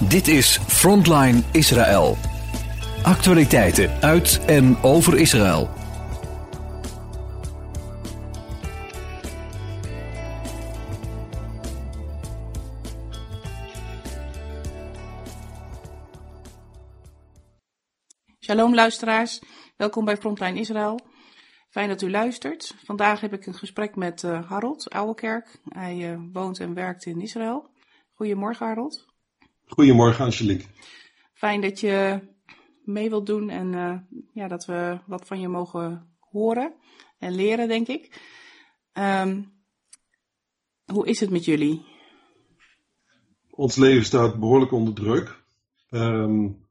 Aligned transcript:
Dit 0.00 0.28
is 0.28 0.58
Frontline 0.58 1.42
Israël. 1.52 2.16
Actualiteiten 3.02 4.02
uit 4.02 4.44
en 4.46 4.82
over 4.82 5.18
Israël. 5.18 5.68
Shalom 18.40 18.74
luisteraars, 18.74 19.40
welkom 19.76 20.04
bij 20.04 20.16
Frontline 20.16 20.60
Israël. 20.60 21.00
Fijn 21.70 21.88
dat 21.88 22.02
u 22.02 22.10
luistert. 22.10 22.74
Vandaag 22.84 23.20
heb 23.20 23.32
ik 23.32 23.46
een 23.46 23.54
gesprek 23.54 23.96
met 23.96 24.22
uh, 24.22 24.48
Harold 24.48 24.90
Ouwekerk. 24.90 25.60
Hij 25.64 25.96
uh, 25.96 26.18
woont 26.32 26.60
en 26.60 26.74
werkt 26.74 27.06
in 27.06 27.20
Israël. 27.20 27.70
Goedemorgen 28.14 28.66
Harold. 28.66 29.15
Goedemorgen 29.68 30.24
Angelique. 30.24 30.66
Fijn 31.34 31.60
dat 31.60 31.80
je 31.80 32.20
mee 32.84 33.08
wilt 33.08 33.26
doen 33.26 33.50
en 33.50 33.72
uh, 33.72 33.98
ja, 34.32 34.48
dat 34.48 34.64
we 34.64 34.98
wat 35.06 35.26
van 35.26 35.40
je 35.40 35.48
mogen 35.48 36.16
horen 36.18 36.74
en 37.18 37.34
leren, 37.34 37.68
denk 37.68 37.86
ik. 37.86 38.20
Um, 38.92 39.52
hoe 40.84 41.06
is 41.06 41.20
het 41.20 41.30
met 41.30 41.44
jullie? 41.44 41.84
Ons 43.50 43.76
leven 43.76 44.04
staat 44.04 44.38
behoorlijk 44.38 44.72
onder 44.72 44.94
druk. 44.94 45.44
Um, 45.90 46.66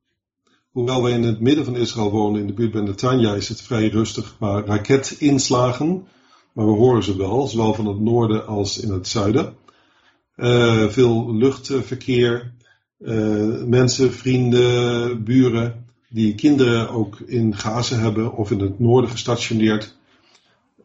hoewel 0.69 1.03
wij 1.03 1.11
in 1.11 1.23
het 1.23 1.39
midden 1.39 1.65
van 1.65 1.75
Israël 1.75 2.11
wonen, 2.11 2.41
in 2.41 2.47
de 2.47 2.53
buurt 2.53 2.71
bij 2.71 2.81
Netanya, 2.81 3.33
is 3.33 3.49
het 3.49 3.61
vrij 3.61 3.87
rustig 3.87 4.35
qua 4.35 4.61
raketinslagen. 4.61 6.07
Maar 6.53 6.65
we 6.65 6.71
horen 6.71 7.03
ze 7.03 7.17
wel, 7.17 7.47
zowel 7.47 7.73
van 7.73 7.85
het 7.85 7.99
noorden 7.99 8.47
als 8.47 8.77
in 8.77 8.91
het 8.91 9.07
zuiden. 9.07 9.57
Uh, 10.35 10.87
veel 10.87 11.35
luchtverkeer, 11.35 12.53
uh, 13.05 13.63
mensen, 13.63 14.13
vrienden, 14.13 15.23
buren 15.23 15.85
die 16.09 16.35
kinderen 16.35 16.89
ook 16.89 17.19
in 17.19 17.55
Gaza 17.55 17.95
hebben 17.95 18.33
of 18.33 18.51
in 18.51 18.59
het 18.59 18.79
noorden 18.79 19.09
gestationeerd. 19.09 19.97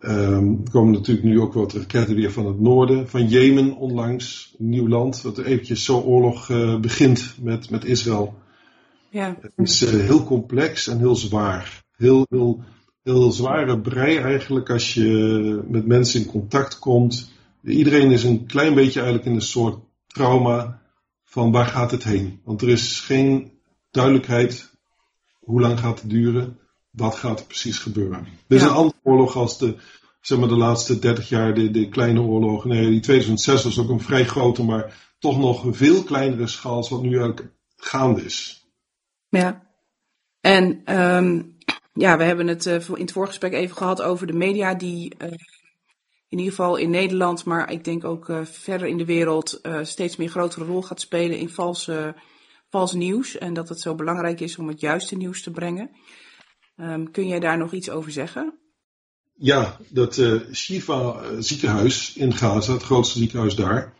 Um, 0.00 0.60
er 0.64 0.70
komen 0.70 0.92
natuurlijk 0.92 1.26
nu 1.26 1.40
ook 1.40 1.52
wat 1.52 1.72
raketten 1.72 2.14
weer 2.14 2.32
van 2.32 2.46
het 2.46 2.60
noorden, 2.60 3.08
van 3.08 3.28
Jemen 3.28 3.76
onlangs, 3.76 4.54
een 4.58 4.68
nieuw 4.68 4.88
land, 4.88 5.22
dat 5.22 5.38
er 5.38 5.44
eventjes 5.44 5.84
zo 5.84 6.00
oorlog 6.00 6.48
uh, 6.48 6.78
begint 6.78 7.34
met, 7.40 7.70
met 7.70 7.84
Israël. 7.84 8.34
Ja. 9.10 9.36
Het 9.40 9.52
is 9.56 9.82
uh, 9.82 9.90
heel 9.90 10.24
complex 10.24 10.86
en 10.86 10.98
heel 10.98 11.16
zwaar. 11.16 11.84
Heel, 11.96 12.26
heel, 12.28 12.62
heel 13.02 13.30
zware 13.30 13.80
brei 13.80 14.16
eigenlijk 14.16 14.70
als 14.70 14.94
je 14.94 15.60
met 15.68 15.86
mensen 15.86 16.20
in 16.20 16.26
contact 16.26 16.78
komt. 16.78 17.30
Iedereen 17.64 18.10
is 18.10 18.24
een 18.24 18.46
klein 18.46 18.74
beetje 18.74 19.00
eigenlijk 19.00 19.28
in 19.30 19.34
een 19.34 19.46
soort 19.46 19.78
trauma 20.06 20.80
van 21.30 21.52
waar 21.52 21.66
gaat 21.66 21.90
het 21.90 22.04
heen. 22.04 22.40
Want 22.44 22.62
er 22.62 22.68
is 22.68 23.00
geen 23.00 23.52
duidelijkheid 23.90 24.70
hoe 25.40 25.60
lang 25.60 25.78
gaat 25.78 26.00
het 26.00 26.10
duren, 26.10 26.58
wat 26.90 27.14
gaat 27.14 27.40
er 27.40 27.46
precies 27.46 27.78
gebeuren. 27.78 28.26
Dit 28.46 28.58
is 28.58 28.64
Ja. 28.64 28.70
een 28.70 28.76
andere 28.76 29.00
oorlog 29.02 29.36
als 29.36 29.58
de, 29.58 29.76
zeg 30.20 30.38
maar 30.38 30.48
de 30.48 30.56
laatste 30.56 30.98
30 30.98 31.28
jaar, 31.28 31.54
de, 31.54 31.70
de 31.70 31.88
kleine 31.88 32.20
oorlog. 32.20 32.64
Nee, 32.64 32.88
die 32.88 33.00
2006 33.00 33.64
was 33.64 33.78
ook 33.78 33.88
een 33.88 34.00
vrij 34.00 34.24
grote, 34.24 34.64
maar 34.64 35.14
toch 35.18 35.38
nog 35.38 35.64
een 35.64 35.74
veel 35.74 36.02
kleinere 36.02 36.46
schaal 36.46 36.74
als 36.74 36.88
wat 36.88 37.02
nu 37.02 37.08
eigenlijk 37.08 37.52
gaande 37.76 38.24
is. 38.24 38.68
Ja. 39.28 39.68
En 40.40 40.96
um, 41.00 41.56
ja, 41.92 42.16
we 42.16 42.24
hebben 42.24 42.46
het 42.46 42.66
uh, 42.66 42.88
in 42.88 43.00
het 43.00 43.12
voorgesprek 43.12 43.52
even 43.52 43.76
gehad 43.76 44.02
over 44.02 44.26
de 44.26 44.32
media 44.32 44.74
die 44.74 45.14
uh, 45.18 45.30
in 46.30 46.38
ieder 46.38 46.54
geval 46.54 46.76
in 46.76 46.90
Nederland, 46.90 47.44
maar 47.44 47.72
ik 47.72 47.84
denk 47.84 48.04
ook 48.04 48.28
uh, 48.28 48.40
verder 48.44 48.88
in 48.88 48.96
de 48.96 49.04
wereld 49.04 49.58
uh, 49.62 49.78
steeds 49.82 50.16
meer 50.16 50.28
grotere 50.28 50.64
rol 50.64 50.82
gaat 50.82 51.00
spelen 51.00 51.38
in 51.38 51.48
valse, 51.48 52.14
vals 52.68 52.92
nieuws. 52.92 53.38
En 53.38 53.54
dat 53.54 53.68
het 53.68 53.80
zo 53.80 53.94
belangrijk 53.94 54.40
is 54.40 54.56
om 54.56 54.68
het 54.68 54.80
juiste 54.80 55.16
nieuws 55.16 55.42
te 55.42 55.50
brengen. 55.50 55.90
Um, 56.76 57.10
kun 57.10 57.26
jij 57.26 57.40
daar 57.40 57.58
nog 57.58 57.72
iets 57.72 57.90
over 57.90 58.10
zeggen? 58.10 58.58
Ja, 59.34 59.76
dat 59.88 60.16
uh, 60.16 60.40
Shifa 60.52 61.22
ziekenhuis 61.38 62.16
in 62.16 62.34
Gaza, 62.34 62.72
het 62.72 62.82
grootste 62.82 63.18
ziekenhuis 63.18 63.54
daar, 63.54 63.94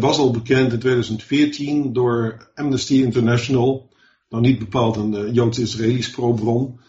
was 0.00 0.18
al 0.18 0.30
bekend 0.30 0.72
in 0.72 0.78
2014 0.78 1.92
door 1.92 2.50
Amnesty 2.54 2.94
International, 2.94 3.88
nou 4.28 4.42
niet 4.42 4.58
bepaald 4.58 4.96
een 4.96 5.12
uh, 5.12 5.34
Joods-Israëlisch 5.34 6.10
pro-bron, 6.10 6.80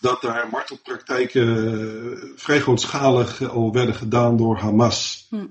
dat 0.00 0.22
daar 0.22 0.48
martelpraktijken 0.50 1.46
uh, 1.46 2.32
vrij 2.36 2.60
grootschalig 2.60 3.48
al 3.50 3.72
werden 3.72 3.94
gedaan 3.94 4.36
door 4.36 4.56
Hamas. 4.56 5.26
Hm. 5.30 5.46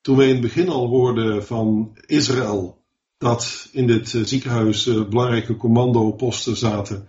Toen 0.00 0.16
we 0.16 0.24
in 0.24 0.32
het 0.32 0.40
begin 0.40 0.68
al 0.68 0.86
hoorden 0.86 1.46
van 1.46 1.98
Israël 2.06 2.84
dat 3.18 3.68
in 3.72 3.86
dit 3.86 4.12
uh, 4.12 4.24
ziekenhuis 4.24 4.84
belangrijke 4.84 5.56
commandoposten 5.56 6.56
zaten 6.56 7.08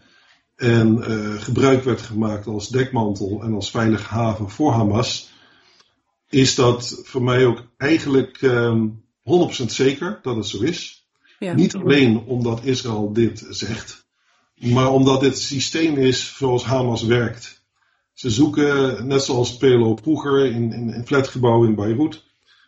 en 0.59 0.97
uh, 0.97 1.41
gebruik 1.41 1.83
werd 1.83 2.01
gemaakt 2.01 2.47
als 2.47 2.69
dekmantel 2.69 3.41
en 3.43 3.53
als 3.53 3.71
veilige 3.71 4.07
haven 4.07 4.49
voor 4.49 4.71
Hamas, 4.71 5.29
is 6.29 6.55
dat 6.55 7.01
voor 7.03 7.23
mij 7.23 7.45
ook 7.45 7.63
eigenlijk 7.77 8.41
um, 8.41 9.03
100% 9.19 9.65
zeker 9.65 10.19
dat 10.21 10.35
het 10.35 10.45
zo 10.45 10.61
is. 10.61 11.07
Ja. 11.39 11.53
Niet 11.53 11.75
alleen 11.75 12.17
omdat 12.17 12.63
Israël 12.63 13.13
dit 13.13 13.45
zegt, 13.49 14.08
maar 14.59 14.91
omdat 14.91 15.19
dit 15.19 15.39
systeem 15.39 15.97
is 15.97 16.35
zoals 16.37 16.63
Hamas 16.63 17.03
werkt. 17.03 17.61
Ze 18.13 18.29
zoeken, 18.29 19.07
net 19.07 19.23
zoals 19.23 19.57
PLO 19.57 19.95
vroeger 19.95 20.45
in, 20.45 20.73
in, 20.73 20.93
in 20.93 21.05
flatgebouwen 21.05 21.69
in 21.69 21.75
Beirut, 21.75 22.23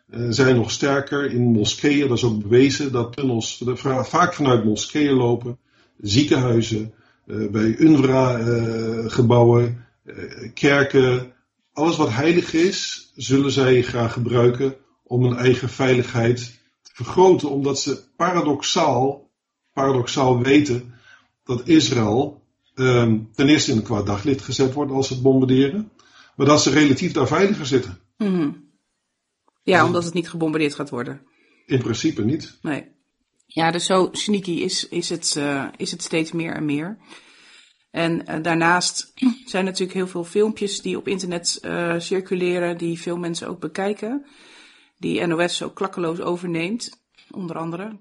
uh, 0.10 0.28
zijn 0.30 0.56
nog 0.56 0.72
sterker 0.72 1.32
in 1.32 1.52
moskeeën. 1.52 2.08
Dat 2.08 2.18
is 2.18 2.24
ook 2.24 2.42
bewezen 2.42 2.92
dat 2.92 3.16
tunnels 3.16 3.64
vaak 3.86 4.34
vanuit 4.34 4.66
moskeeën 4.66 5.14
lopen, 5.14 5.58
ziekenhuizen, 6.02 6.94
uh, 7.26 7.50
bij 7.50 7.76
UNRWA-gebouwen, 7.78 9.86
uh, 10.06 10.16
kerken. 10.54 11.34
Alles 11.74 11.98
wat 11.98 12.10
heilig 12.10 12.54
is, 12.54 13.12
zullen 13.16 13.52
zij 13.52 13.82
graag 13.82 14.14
gebruiken 14.14 14.76
om 15.04 15.24
hun 15.24 15.38
eigen 15.38 15.70
veiligheid 15.70 16.60
te 16.82 16.92
vergroten, 16.94 17.50
omdat 17.50 17.80
ze 17.80 18.00
paradoxaal, 18.16 19.30
paradoxaal 19.74 20.42
weten 20.42 20.94
dat 21.44 21.68
Israël 21.68 22.42
um, 22.76 23.30
ten 23.34 23.50
eerste 23.50 23.72
in 23.72 23.78
een 23.78 23.84
kwaad 23.84 24.06
daglicht 24.06 24.42
gezet 24.42 24.74
wordt 24.74 24.92
als 24.92 25.08
ze 25.08 25.14
het 25.14 25.24
bombarderen, 25.24 25.92
maar 26.36 26.46
dat 26.46 26.62
ze 26.62 26.70
relatief 26.70 27.12
daar 27.12 27.28
veiliger 27.28 27.66
zitten. 27.66 28.00
Mm 28.18 28.34
-hmm. 28.34 28.70
Ja, 29.64 29.86
omdat 29.86 30.04
het 30.04 30.14
niet 30.14 30.30
gebombardeerd 30.30 30.76
gaat 30.76 30.90
worden. 30.90 31.22
In 31.66 31.82
principe 31.82 32.24
niet. 32.24 32.58
Nee. 32.62 32.92
Ja, 33.46 33.72
dus 33.72 33.86
zo 33.86 34.10
sneaky 34.12 34.52
is, 34.52 34.88
is, 34.88 35.10
het, 35.10 35.36
uh, 35.38 35.68
is 35.78 35.92
het 35.92 36.02
steeds 36.02 36.32
meer 36.32 36.54
en 36.54 36.66
meer. 36.66 36.98
En 37.92 38.22
uh, 38.30 38.44
daarnaast 38.44 39.14
zijn 39.46 39.66
natuurlijk 39.66 39.94
heel 39.94 40.08
veel 40.08 40.24
filmpjes 40.24 40.82
die 40.82 40.98
op 40.98 41.08
internet 41.08 41.60
uh, 41.62 42.00
circuleren, 42.00 42.78
die 42.78 43.02
veel 43.02 43.18
mensen 43.18 43.48
ook 43.48 43.60
bekijken. 43.60 44.26
Die 44.98 45.26
NOS 45.26 45.58
zo 45.58 45.70
klakkeloos 45.70 46.20
overneemt, 46.20 47.04
onder 47.32 47.58
andere. 47.58 48.00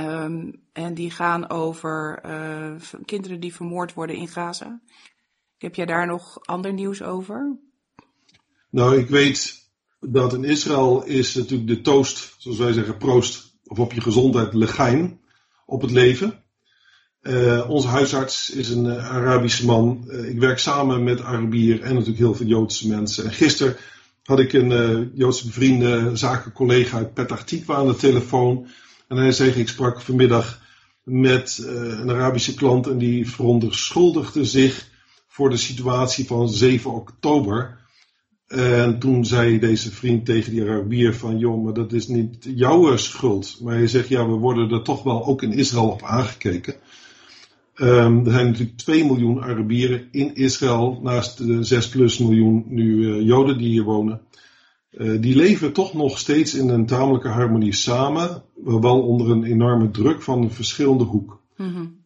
Um, 0.00 0.62
en 0.72 0.94
die 0.94 1.10
gaan 1.10 1.50
over 1.50 2.22
uh, 2.26 2.72
kinderen 3.04 3.40
die 3.40 3.54
vermoord 3.54 3.94
worden 3.94 4.16
in 4.16 4.28
Gaza. 4.28 4.80
Heb 5.58 5.74
jij 5.74 5.86
daar 5.86 6.06
nog 6.06 6.38
ander 6.46 6.72
nieuws 6.72 7.02
over? 7.02 7.56
Nou, 8.70 8.98
ik 8.98 9.08
weet 9.08 9.70
dat 10.00 10.34
in 10.34 10.44
Israël 10.44 11.04
is 11.04 11.34
natuurlijk 11.34 11.68
de 11.68 11.80
toast, 11.80 12.34
zoals 12.38 12.58
wij 12.58 12.72
zeggen, 12.72 12.96
proost, 12.96 13.56
of 13.64 13.78
op 13.78 13.92
je 13.92 14.00
gezondheid, 14.00 14.54
legaim, 14.54 15.20
op 15.66 15.82
het 15.82 15.90
leven. 15.90 16.42
Uh, 17.22 17.70
onze 17.70 17.88
huisarts 17.88 18.50
is 18.50 18.70
een 18.70 18.84
uh, 18.84 19.10
Arabische 19.10 19.66
man. 19.66 20.10
Ik 20.10 20.38
werk 20.38 20.58
samen 20.58 21.04
met 21.04 21.22
Arabier 21.22 21.82
en 21.82 21.92
natuurlijk 21.92 22.18
heel 22.18 22.34
veel 22.34 22.46
Joodse 22.46 22.88
mensen. 22.88 23.24
En 23.24 23.32
gisteren 23.32 23.76
had 24.22 24.38
ik 24.38 24.52
een 24.52 25.10
Joodse 25.14 25.46
bevriende 25.46 26.16
zakencollega 26.16 26.96
uit 26.96 27.14
Petah 27.14 27.42
Tikva 27.42 27.74
aan 27.74 27.86
de 27.86 27.96
telefoon. 27.96 28.68
En 29.12 29.18
hij 29.18 29.32
zei, 29.32 29.50
ik 29.50 29.68
sprak 29.68 30.00
vanmiddag 30.00 30.60
met 31.02 31.64
een 31.66 32.10
Arabische 32.10 32.54
klant 32.54 32.86
en 32.86 32.98
die 32.98 33.30
verontschuldigde 33.30 34.44
zich 34.44 34.90
voor 35.28 35.50
de 35.50 35.56
situatie 35.56 36.26
van 36.26 36.48
7 36.48 36.92
oktober. 36.92 37.78
En 38.46 38.98
toen 38.98 39.24
zei 39.24 39.58
deze 39.58 39.90
vriend 39.90 40.24
tegen 40.24 40.52
die 40.52 40.62
Arabier 40.62 41.14
van, 41.14 41.38
joh, 41.38 41.64
maar 41.64 41.72
dat 41.72 41.92
is 41.92 42.08
niet 42.08 42.48
jouw 42.54 42.96
schuld. 42.96 43.58
Maar 43.60 43.74
hij 43.74 43.86
zegt, 43.86 44.08
ja, 44.08 44.26
we 44.26 44.32
worden 44.32 44.70
er 44.70 44.82
toch 44.82 45.02
wel 45.02 45.26
ook 45.26 45.42
in 45.42 45.52
Israël 45.52 45.88
op 45.88 46.02
aangekeken. 46.02 46.74
Um, 47.76 48.24
er 48.26 48.32
zijn 48.32 48.46
natuurlijk 48.46 48.76
2 48.76 49.04
miljoen 49.04 49.42
Arabieren 49.42 50.08
in 50.10 50.34
Israël, 50.34 51.00
naast 51.02 51.38
de 51.38 51.64
6 51.64 51.88
plus 51.88 52.18
miljoen 52.18 52.64
nu 52.68 52.96
uh, 52.96 53.26
Joden 53.26 53.58
die 53.58 53.68
hier 53.68 53.84
wonen. 53.84 54.20
Uh, 54.92 55.20
die 55.20 55.36
leven 55.36 55.72
toch 55.72 55.94
nog 55.94 56.18
steeds 56.18 56.54
in 56.54 56.68
een 56.68 56.86
tamelijke 56.86 57.28
harmonie 57.28 57.74
samen, 57.74 58.42
wel 58.64 59.02
onder 59.02 59.30
een 59.30 59.44
enorme 59.44 59.90
druk 59.90 60.22
van 60.22 60.42
een 60.42 60.50
verschillende 60.50 61.04
hoek. 61.04 61.40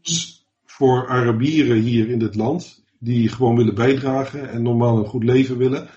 Dus 0.03 0.47
voor 0.65 1.09
Arabieren 1.09 1.81
hier 1.81 2.09
in 2.11 2.19
dit 2.19 2.35
land, 2.35 2.85
die 2.99 3.29
gewoon 3.29 3.57
willen 3.57 3.75
bijdragen 3.75 4.51
en 4.51 4.63
normaal 4.63 4.99
een 4.99 5.07
goed 5.07 5.25
leven 5.25 5.59
willen, 5.59 5.89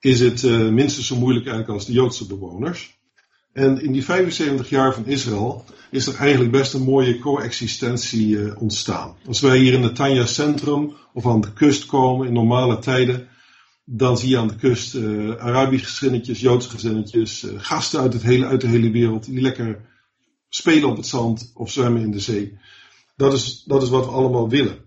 is 0.00 0.20
het 0.20 0.42
uh, 0.42 0.68
minstens 0.68 1.06
zo 1.06 1.16
moeilijk 1.16 1.46
eigenlijk 1.46 1.78
als 1.78 1.86
de 1.86 1.92
Joodse 1.92 2.26
bewoners. 2.26 2.98
En 3.52 3.82
in 3.82 3.92
die 3.92 4.04
75 4.04 4.68
jaar 4.68 4.94
van 4.94 5.06
Israël 5.06 5.64
is 5.90 6.06
er 6.06 6.14
eigenlijk 6.14 6.52
best 6.52 6.74
een 6.74 6.82
mooie 6.82 7.18
coexistentie 7.18 8.28
uh, 8.28 8.62
ontstaan. 8.62 9.16
Als 9.26 9.40
wij 9.40 9.58
hier 9.58 9.72
in 9.72 9.82
het 9.82 9.94
Tanja 9.94 10.26
Centrum 10.26 10.92
of 11.12 11.26
aan 11.26 11.40
de 11.40 11.52
kust 11.52 11.86
komen 11.86 12.26
in 12.26 12.32
normale 12.32 12.78
tijden, 12.78 13.28
dan 13.88 14.18
zie 14.18 14.28
je 14.28 14.38
aan 14.38 14.48
de 14.48 14.56
kust 14.56 14.94
uh, 14.94 15.36
Arabische 15.36 15.86
gezinnetjes, 15.86 16.40
Joodse 16.40 16.70
gezinnetjes, 16.70 17.42
uh, 17.42 17.52
gasten 17.56 18.00
uit, 18.00 18.12
het 18.12 18.22
hele, 18.22 18.46
uit 18.46 18.60
de 18.60 18.66
hele 18.66 18.90
wereld 18.90 19.24
die 19.24 19.40
lekker 19.40 19.80
spelen 20.48 20.88
op 20.88 20.96
het 20.96 21.06
zand 21.06 21.50
of 21.54 21.70
zwemmen 21.70 22.02
in 22.02 22.10
de 22.10 22.20
zee. 22.20 22.58
Dat 23.16 23.32
is, 23.32 23.62
dat 23.62 23.82
is 23.82 23.88
wat 23.88 24.04
we 24.04 24.10
allemaal 24.10 24.48
willen. 24.48 24.78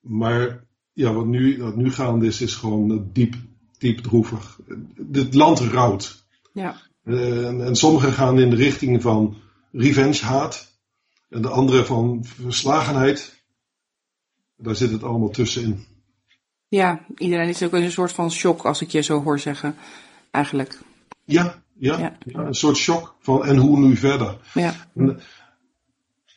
Maar 0.00 0.64
ja, 0.92 1.12
wat 1.12 1.26
nu, 1.26 1.62
wat 1.62 1.76
nu 1.76 1.92
gaande 1.92 2.26
is, 2.26 2.40
is 2.40 2.54
gewoon 2.54 3.10
diep, 3.12 3.34
diep 3.78 3.98
droevig. 3.98 4.60
Het 5.12 5.34
land 5.34 5.58
rouwt. 5.58 6.24
Ja. 6.52 6.80
Uh, 7.04 7.46
en, 7.46 7.64
en 7.64 7.76
sommigen 7.76 8.12
gaan 8.12 8.38
in 8.38 8.50
de 8.50 8.56
richting 8.56 9.02
van 9.02 9.36
revenge 9.72 10.24
haat. 10.24 10.78
En 11.28 11.42
de 11.42 11.48
andere 11.48 11.84
van 11.84 12.24
verslagenheid. 12.24 13.44
Daar 14.56 14.76
zit 14.76 14.90
het 14.90 15.02
allemaal 15.02 15.30
tussenin. 15.30 15.84
Ja, 16.70 17.00
iedereen 17.16 17.48
is 17.48 17.62
ook 17.62 17.72
in 17.72 17.82
een 17.82 17.92
soort 17.92 18.12
van 18.12 18.30
shock 18.30 18.64
als 18.64 18.80
ik 18.80 18.90
je 18.90 19.00
zo 19.00 19.22
hoor 19.22 19.38
zeggen. 19.38 19.76
Eigenlijk. 20.30 20.78
Ja, 21.24 21.62
ja, 21.78 21.98
ja. 21.98 22.16
ja 22.24 22.38
een 22.38 22.54
soort 22.54 22.76
shock 22.76 23.16
van 23.20 23.44
en 23.44 23.56
hoe 23.56 23.78
nu 23.78 23.96
verder. 23.96 24.36
Ja. 24.54 24.90
En, 24.94 25.20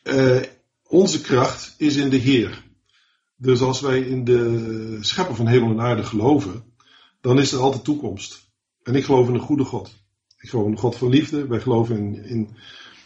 uh, 0.04 0.42
onze 0.88 1.20
kracht 1.20 1.74
is 1.78 1.96
in 1.96 2.08
de 2.10 2.16
Heer. 2.16 2.62
Dus 3.36 3.60
als 3.60 3.80
wij 3.80 4.00
in 4.00 4.24
de 4.24 4.98
schepper 5.00 5.34
van 5.34 5.46
hemel 5.46 5.70
en 5.70 5.80
aarde 5.80 6.04
geloven, 6.04 6.64
dan 7.20 7.38
is 7.38 7.52
er 7.52 7.60
altijd 7.60 7.84
toekomst. 7.84 8.50
En 8.82 8.94
ik 8.94 9.04
geloof 9.04 9.28
in 9.28 9.34
een 9.34 9.40
goede 9.40 9.64
God. 9.64 9.90
Ik 10.38 10.48
geloof 10.48 10.66
in 10.66 10.72
een 10.72 10.78
God 10.78 10.96
van 10.96 11.08
liefde. 11.08 11.46
Wij 11.46 11.60
geloven 11.60 11.96
in, 11.96 12.24
in, 12.24 12.56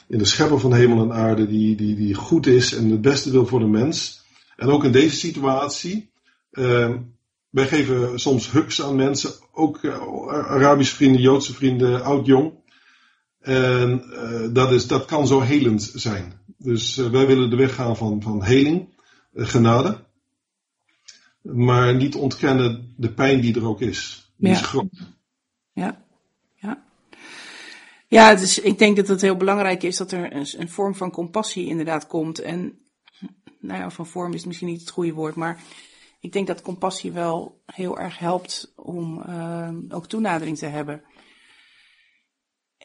in 0.09 0.19
de 0.19 0.25
schepper 0.25 0.61
van 0.61 0.75
hemel 0.75 1.03
en 1.03 1.13
aarde 1.13 1.47
die, 1.47 1.77
die, 1.77 1.97
die 1.97 2.15
goed 2.15 2.47
is 2.47 2.75
en 2.75 2.91
het 2.91 3.01
beste 3.01 3.31
wil 3.31 3.47
voor 3.47 3.61
de 3.61 3.67
mens. 3.67 4.25
En 4.57 4.69
ook 4.69 4.85
in 4.85 4.93
deze 4.93 5.17
situatie, 5.17 6.11
uh, 6.53 6.95
wij 7.51 7.67
geven 7.67 8.21
soms 8.21 8.51
huks 8.51 8.83
aan 8.83 8.97
mensen, 8.97 9.33
ook 9.53 9.83
uh, 9.83 10.01
Arabische 10.29 10.95
vrienden, 10.95 11.21
Joodse 11.21 11.55
vrienden, 11.55 12.05
oud-jong. 12.05 12.53
En 13.41 14.05
uh, 14.11 14.49
dat, 14.53 14.73
is, 14.73 14.87
dat 14.87 15.05
kan 15.05 15.27
zo 15.27 15.41
helend 15.41 15.93
zijn. 15.95 16.33
Dus 16.59 16.97
wij 16.97 17.27
willen 17.27 17.51
de 17.51 17.57
weg 17.57 17.75
gaan 17.75 17.97
van, 17.97 18.23
van 18.23 18.45
heling, 18.45 18.89
genade 19.35 20.07
maar 21.43 21.95
niet 21.95 22.15
ontkennen 22.15 22.95
de 22.97 23.13
pijn 23.13 23.41
die 23.41 23.55
er 23.55 23.67
ook 23.67 23.81
is. 23.81 24.33
Die 24.37 24.49
ja. 24.49 24.55
is 24.55 24.61
groot. 24.61 24.87
Ja, 25.73 26.05
ja. 26.55 26.85
Ja, 28.09 28.35
dus 28.35 28.59
ik 28.59 28.79
denk 28.79 28.97
dat 28.97 29.09
het 29.09 29.21
heel 29.21 29.37
belangrijk 29.37 29.83
is 29.83 29.97
dat 29.97 30.13
er 30.13 30.33
een, 30.33 30.47
een, 30.59 30.69
vorm 30.69 30.95
van 30.95 31.11
compassie 31.11 31.67
inderdaad 31.67 32.07
komt. 32.07 32.39
En, 32.39 32.79
nou 33.61 33.81
ja, 33.81 33.91
van 33.91 34.07
vorm 34.07 34.33
is 34.33 34.45
misschien 34.45 34.69
niet 34.69 34.81
het 34.81 34.91
goede 34.91 35.13
woord, 35.13 35.35
maar 35.35 35.63
ik 36.21 36.33
denk 36.33 36.47
dat 36.47 36.63
compassie 36.63 37.13
wel 37.13 37.63
heel 37.67 37.99
erg 37.99 38.19
helpt 38.19 38.73
om 38.77 39.23
uh, 39.29 39.71
ook 39.89 40.07
toenadering 40.07 40.59
te 40.59 40.67
hebben. 40.67 41.03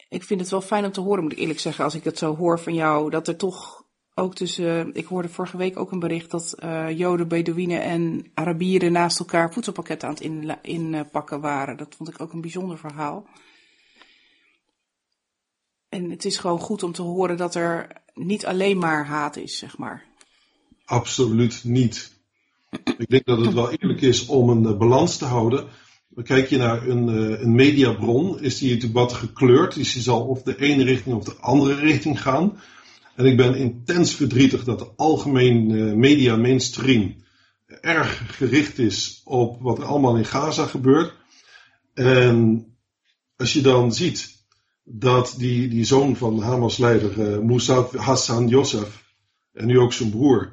Ik 0.08 0.22
vind 0.22 0.40
het 0.40 0.50
wel 0.50 0.60
fijn 0.60 0.84
om 0.84 0.92
te 0.92 1.00
horen, 1.00 1.22
moet 1.22 1.32
ik 1.32 1.38
eerlijk 1.38 1.60
zeggen, 1.60 1.84
als 1.84 1.94
ik 1.94 2.04
dat 2.04 2.18
zo 2.18 2.36
hoor 2.36 2.60
van 2.60 2.74
jou, 2.74 3.10
dat 3.10 3.28
er 3.28 3.36
toch 3.36 3.84
ook 4.14 4.34
tussen, 4.34 4.94
ik 4.94 5.06
hoorde 5.06 5.28
vorige 5.28 5.56
week 5.56 5.76
ook 5.76 5.92
een 5.92 5.98
bericht 5.98 6.30
dat 6.30 6.54
uh, 6.64 6.98
Joden, 6.98 7.28
Bedouinen 7.28 7.82
en 7.82 8.30
Arabieren 8.34 8.92
naast 8.92 9.18
elkaar 9.18 9.52
voedselpakketten 9.52 10.08
aan 10.08 10.14
het 10.14 10.22
inpakken 10.62 11.36
in, 11.36 11.42
uh, 11.42 11.42
waren. 11.42 11.76
Dat 11.76 11.94
vond 11.96 12.08
ik 12.08 12.20
ook 12.20 12.32
een 12.32 12.40
bijzonder 12.40 12.78
verhaal. 12.78 13.26
En 15.88 16.10
het 16.10 16.24
is 16.24 16.36
gewoon 16.36 16.60
goed 16.60 16.82
om 16.82 16.92
te 16.92 17.02
horen 17.02 17.36
dat 17.36 17.54
er 17.54 18.02
niet 18.14 18.46
alleen 18.46 18.78
maar 18.78 19.06
haat 19.06 19.36
is, 19.36 19.58
zeg 19.58 19.78
maar. 19.78 20.04
Absoluut 20.84 21.64
niet. 21.64 22.13
Ik 22.98 23.08
denk 23.08 23.24
dat 23.24 23.44
het 23.44 23.54
wel 23.54 23.70
eerlijk 23.70 24.00
is 24.00 24.26
om 24.26 24.48
een 24.48 24.62
uh, 24.62 24.78
balans 24.78 25.16
te 25.16 25.24
houden. 25.24 25.64
Kijk 26.22 26.48
je 26.48 26.56
naar 26.56 26.88
een, 26.88 27.06
een 27.42 27.54
mediabron, 27.54 28.40
is 28.40 28.58
die 28.58 28.68
natuurlijk 28.68 28.98
wat 28.98 29.12
gekleurd. 29.12 29.74
Dus 29.74 29.92
die 29.92 30.02
zal 30.02 30.26
of 30.26 30.42
de 30.42 30.60
ene 30.60 30.84
richting 30.84 31.16
of 31.16 31.24
de 31.24 31.36
andere 31.40 31.74
richting 31.74 32.22
gaan. 32.22 32.58
En 33.16 33.24
ik 33.24 33.36
ben 33.36 33.56
intens 33.56 34.14
verdrietig 34.14 34.64
dat 34.64 34.78
de 34.78 34.88
algemeen 34.96 35.98
media 35.98 36.36
mainstream 36.36 37.14
erg 37.80 38.36
gericht 38.36 38.78
is 38.78 39.20
op 39.24 39.60
wat 39.60 39.78
er 39.78 39.84
allemaal 39.84 40.16
in 40.16 40.24
Gaza 40.24 40.66
gebeurt. 40.66 41.14
En 41.94 42.66
als 43.36 43.52
je 43.52 43.60
dan 43.60 43.92
ziet 43.92 44.44
dat 44.84 45.34
die, 45.38 45.68
die 45.68 45.84
zoon 45.84 46.16
van 46.16 46.42
Hamas-leider 46.42 47.18
uh, 47.18 47.38
Moussa 47.38 47.86
Hassan 47.96 48.48
Youssef 48.48 49.04
en 49.52 49.66
nu 49.66 49.78
ook 49.78 49.92
zijn 49.92 50.10
broer, 50.10 50.52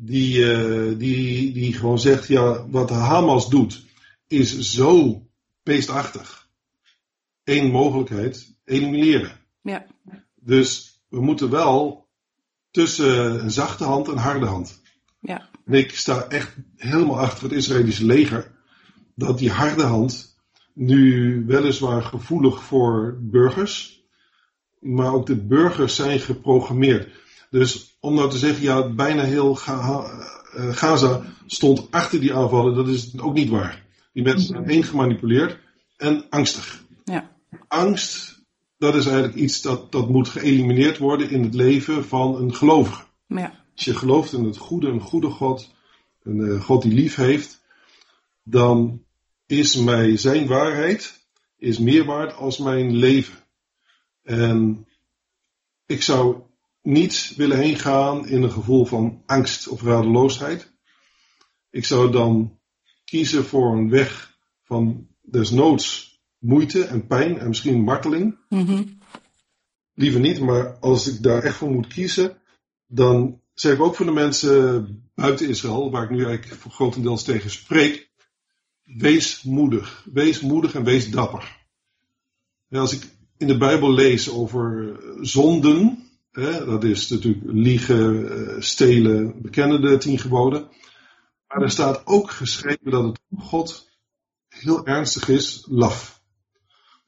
die, 0.00 0.38
uh, 0.38 0.98
die, 0.98 1.52
die 1.52 1.72
gewoon 1.72 1.98
zegt, 1.98 2.26
ja, 2.26 2.68
wat 2.68 2.90
Hamas 2.90 3.48
doet 3.48 3.84
is 4.26 4.58
zo 4.58 5.22
beestachtig. 5.62 6.48
Eén 7.44 7.70
mogelijkheid, 7.70 8.56
elimineren. 8.64 9.32
Ja. 9.62 9.86
Dus 10.34 11.00
we 11.08 11.20
moeten 11.20 11.50
wel 11.50 12.08
tussen 12.70 13.42
een 13.42 13.50
zachte 13.50 13.84
hand 13.84 14.06
en 14.06 14.12
een 14.12 14.18
harde 14.18 14.46
hand. 14.46 14.82
Ja. 15.20 15.48
En 15.64 15.72
ik 15.72 15.94
sta 15.96 16.28
echt 16.28 16.56
helemaal 16.76 17.18
achter 17.18 17.42
het 17.42 17.52
Israëlische 17.52 18.04
leger. 18.04 18.50
Dat 19.14 19.38
die 19.38 19.50
harde 19.50 19.82
hand 19.82 20.36
nu 20.74 21.44
weliswaar 21.46 22.02
gevoelig 22.02 22.62
voor 22.62 23.18
burgers. 23.20 24.02
Maar 24.80 25.12
ook 25.12 25.26
de 25.26 25.36
burgers 25.36 25.94
zijn 25.94 26.20
geprogrammeerd. 26.20 27.08
Dus 27.50 27.97
om 28.08 28.14
nou 28.14 28.30
te 28.30 28.38
zeggen, 28.38 28.62
ja, 28.62 28.88
bijna 28.88 29.22
heel 29.22 29.54
Gaza 30.70 31.22
stond 31.46 31.90
achter 31.90 32.20
die 32.20 32.34
aanvallen, 32.34 32.74
dat 32.74 32.88
is 32.88 33.18
ook 33.18 33.34
niet 33.34 33.48
waar. 33.48 33.86
Die 34.12 34.22
mensen 34.22 34.46
zijn 34.46 34.64
één 34.64 34.84
gemanipuleerd 34.84 35.58
en 35.96 36.24
angstig. 36.28 36.84
Ja. 37.04 37.30
Angst 37.68 38.38
dat 38.78 38.94
is 38.94 39.06
eigenlijk 39.06 39.36
iets 39.36 39.62
dat, 39.62 39.92
dat 39.92 40.08
moet 40.08 40.28
geëlimineerd 40.28 40.98
worden 40.98 41.30
in 41.30 41.42
het 41.42 41.54
leven 41.54 42.04
van 42.04 42.36
een 42.36 42.54
gelovige. 42.54 43.04
Ja. 43.26 43.64
Als 43.74 43.84
je 43.84 43.94
gelooft 43.94 44.32
in 44.32 44.44
het 44.44 44.56
goede, 44.56 44.88
een 44.88 45.00
goede 45.00 45.30
God, 45.30 45.74
een 46.22 46.38
uh, 46.38 46.60
God 46.60 46.82
die 46.82 46.92
lief 46.92 47.14
heeft, 47.14 47.62
dan 48.42 49.02
is 49.46 49.76
mij 49.76 50.16
zijn 50.16 50.46
waarheid 50.46 51.26
is 51.56 51.78
meer 51.78 52.04
waard 52.04 52.34
als 52.34 52.58
mijn 52.58 52.96
leven. 52.96 53.34
En 54.22 54.86
ik 55.86 56.02
zou 56.02 56.36
niet 56.88 57.32
willen 57.36 57.58
heen 57.58 57.76
gaan 57.76 58.28
in 58.28 58.42
een 58.42 58.52
gevoel 58.52 58.84
van 58.84 59.22
angst 59.26 59.68
of 59.68 59.82
radeloosheid. 59.82 60.72
Ik 61.70 61.84
zou 61.84 62.10
dan 62.10 62.58
kiezen 63.04 63.44
voor 63.44 63.72
een 63.72 63.90
weg 63.90 64.38
van 64.62 65.08
desnoods 65.22 66.20
moeite 66.38 66.84
en 66.84 67.06
pijn 67.06 67.38
en 67.38 67.48
misschien 67.48 67.82
marteling. 67.82 68.38
Mm-hmm. 68.48 68.98
Liever 69.94 70.20
niet, 70.20 70.40
maar 70.40 70.78
als 70.78 71.06
ik 71.06 71.22
daar 71.22 71.42
echt 71.42 71.56
voor 71.56 71.70
moet 71.70 71.86
kiezen, 71.86 72.42
dan 72.86 73.40
zeg 73.54 73.72
ik 73.72 73.80
ook 73.80 73.94
voor 73.94 74.06
de 74.06 74.12
mensen 74.12 75.10
buiten 75.14 75.48
Israël, 75.48 75.90
waar 75.90 76.04
ik 76.04 76.10
nu 76.10 76.24
eigenlijk 76.24 76.60
voor 76.60 76.70
grotendeels 76.70 77.24
tegen 77.24 77.50
spreek, 77.50 78.10
wees 78.82 79.42
moedig. 79.42 80.06
Wees 80.12 80.40
moedig 80.40 80.74
en 80.74 80.84
wees 80.84 81.10
dapper. 81.10 81.66
Als 82.70 82.92
ik 82.92 83.08
in 83.36 83.46
de 83.46 83.58
Bijbel 83.58 83.92
lees 83.92 84.30
over 84.30 84.96
zonden, 85.20 86.07
hè, 86.40 86.64
dat 86.64 86.84
is 86.84 87.08
natuurlijk 87.08 87.44
liegen, 87.46 88.62
stelen, 88.62 89.42
bekennen 89.42 89.80
de 89.80 89.98
tien 89.98 90.18
geboden. 90.18 90.68
Maar 91.48 91.62
er 91.62 91.70
staat 91.70 92.06
ook 92.06 92.30
geschreven 92.30 92.90
dat 92.90 93.04
het 93.04 93.20
God 93.38 93.90
heel 94.48 94.86
ernstig 94.86 95.28
is, 95.28 95.64
laf. 95.68 96.22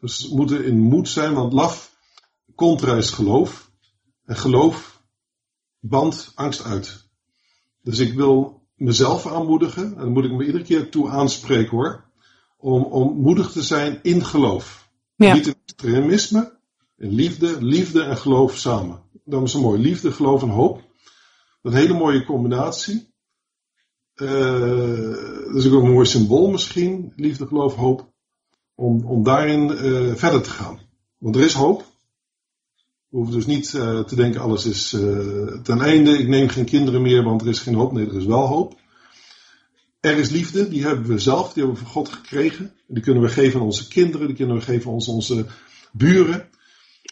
Dus 0.00 0.28
we 0.28 0.36
moeten 0.36 0.64
in 0.64 0.78
moed 0.78 1.08
zijn, 1.08 1.34
want 1.34 1.52
laf 1.52 1.96
contra 2.54 2.96
is 2.96 3.10
geloof. 3.10 3.70
En 4.24 4.36
geloof 4.36 5.02
bandt 5.80 6.32
angst 6.34 6.64
uit. 6.64 7.08
Dus 7.82 7.98
ik 7.98 8.14
wil 8.14 8.62
mezelf 8.74 9.26
aanmoedigen, 9.26 9.84
en 9.84 9.94
dan 9.94 10.12
moet 10.12 10.24
ik 10.24 10.32
me 10.32 10.46
iedere 10.46 10.64
keer 10.64 10.90
toe 10.90 11.08
aanspreken 11.08 11.76
hoor, 11.76 12.04
om, 12.56 12.82
om 12.82 13.20
moedig 13.20 13.50
te 13.50 13.62
zijn 13.62 13.98
in 14.02 14.24
geloof. 14.24 14.88
Ja. 15.16 15.34
Niet 15.34 15.46
in 15.46 15.54
extremisme, 15.64 16.58
in 16.96 17.10
liefde, 17.10 17.64
liefde 17.64 18.02
en 18.02 18.16
geloof 18.16 18.56
samen. 18.56 19.02
Dat 19.24 19.42
is 19.42 19.54
een 19.54 19.60
mooi, 19.60 19.80
liefde, 19.80 20.12
geloof 20.12 20.42
en 20.42 20.48
hoop. 20.48 20.82
Een 21.62 21.74
hele 21.74 21.94
mooie 21.94 22.24
combinatie. 22.24 23.08
Uh, 24.14 24.30
dat 25.44 25.54
is 25.54 25.70
ook 25.70 25.82
een 25.82 25.92
mooi 25.92 26.06
symbool 26.06 26.50
misschien, 26.50 27.12
liefde, 27.16 27.46
geloof, 27.46 27.74
hoop 27.74 28.12
om, 28.74 29.04
om 29.04 29.22
daarin 29.22 29.70
uh, 29.70 30.14
verder 30.14 30.42
te 30.42 30.50
gaan. 30.50 30.80
Want 31.18 31.36
er 31.36 31.42
is 31.42 31.52
hoop. 31.52 31.84
We 33.08 33.16
hoeven 33.16 33.34
dus 33.34 33.46
niet 33.46 33.72
uh, 33.72 34.00
te 34.00 34.16
denken 34.16 34.40
alles 34.40 34.66
is 34.66 34.88
ten 35.62 35.80
einde. 35.80 36.18
Ik 36.18 36.28
neem 36.28 36.48
geen 36.48 36.64
kinderen 36.64 37.02
meer, 37.02 37.22
want 37.22 37.40
er 37.40 37.48
is 37.48 37.58
geen 37.58 37.74
hoop. 37.74 37.92
Nee, 37.92 38.06
er 38.06 38.16
is 38.16 38.24
wel 38.24 38.46
hoop. 38.46 38.78
Er 40.00 40.18
is 40.18 40.30
liefde, 40.30 40.68
die 40.68 40.82
hebben 40.82 41.06
we 41.06 41.18
zelf, 41.18 41.52
die 41.52 41.62
hebben 41.62 41.80
we 41.80 41.86
van 41.86 41.92
God 41.92 42.08
gekregen. 42.08 42.72
Die 42.86 43.02
kunnen 43.02 43.22
we 43.22 43.28
geven 43.28 43.60
aan 43.60 43.66
onze 43.66 43.88
kinderen, 43.88 44.26
die 44.26 44.36
kunnen 44.36 44.56
we 44.56 44.62
geven 44.62 44.90
aan 44.90 44.96
onze 44.96 45.46
buren. 45.92 46.48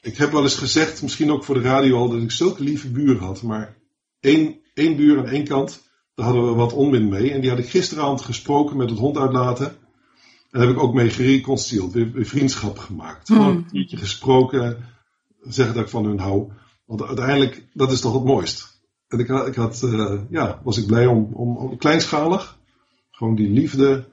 Ik 0.02 0.16
heb 0.16 0.30
wel 0.32 0.42
eens 0.42 0.56
gezegd, 0.56 1.02
misschien 1.02 1.30
ook 1.30 1.44
voor 1.44 1.54
de 1.54 1.60
radio 1.60 1.96
al, 1.96 2.08
dat 2.08 2.22
ik 2.22 2.30
zulke 2.30 2.62
lieve 2.62 2.88
buren 2.90 3.22
had. 3.22 3.42
Maar 3.42 3.76
één, 4.20 4.60
één 4.74 4.96
buur 4.96 5.18
aan 5.18 5.28
één 5.28 5.44
kant, 5.44 5.88
daar 6.14 6.26
hadden 6.26 6.46
we 6.46 6.54
wat 6.54 6.72
onmin 6.72 7.08
mee. 7.08 7.32
En 7.32 7.40
die 7.40 7.50
had 7.50 7.58
ik 7.58 7.68
gisteravond 7.68 8.20
gesproken 8.20 8.76
met 8.76 8.90
het 8.90 8.98
hond 8.98 9.16
uitlaten. 9.18 9.66
En 9.66 10.58
daar 10.58 10.66
heb 10.66 10.76
ik 10.76 10.82
ook 10.82 10.94
mee 10.94 11.10
gereconstrueerd, 11.10 11.92
weer, 11.92 12.12
weer 12.12 12.24
vriendschap 12.26 12.78
gemaakt. 12.78 13.26
Gewoon 13.26 13.56
een 13.56 13.66
keertje 13.70 13.96
gesproken, 13.96 14.84
zeggen 15.40 15.74
dat 15.74 15.84
ik 15.84 15.90
van 15.90 16.04
hun 16.04 16.18
hou. 16.18 16.52
Want 16.84 17.02
uiteindelijk, 17.02 17.66
dat 17.72 17.92
is 17.92 18.00
toch 18.00 18.14
het 18.14 18.24
mooist. 18.24 18.80
En 19.08 19.18
ik, 19.18 19.26
had- 19.28 19.46
ik 19.46 19.54
had, 19.54 19.82
eh, 19.82 20.20
ja, 20.30 20.60
was 20.64 20.78
ik 20.78 20.86
blij 20.86 21.06
om, 21.06 21.28
om, 21.32 21.56
om 21.56 21.76
kleinschalig, 21.76 22.58
gewoon 23.10 23.34
die 23.34 23.50
liefde 23.50 24.08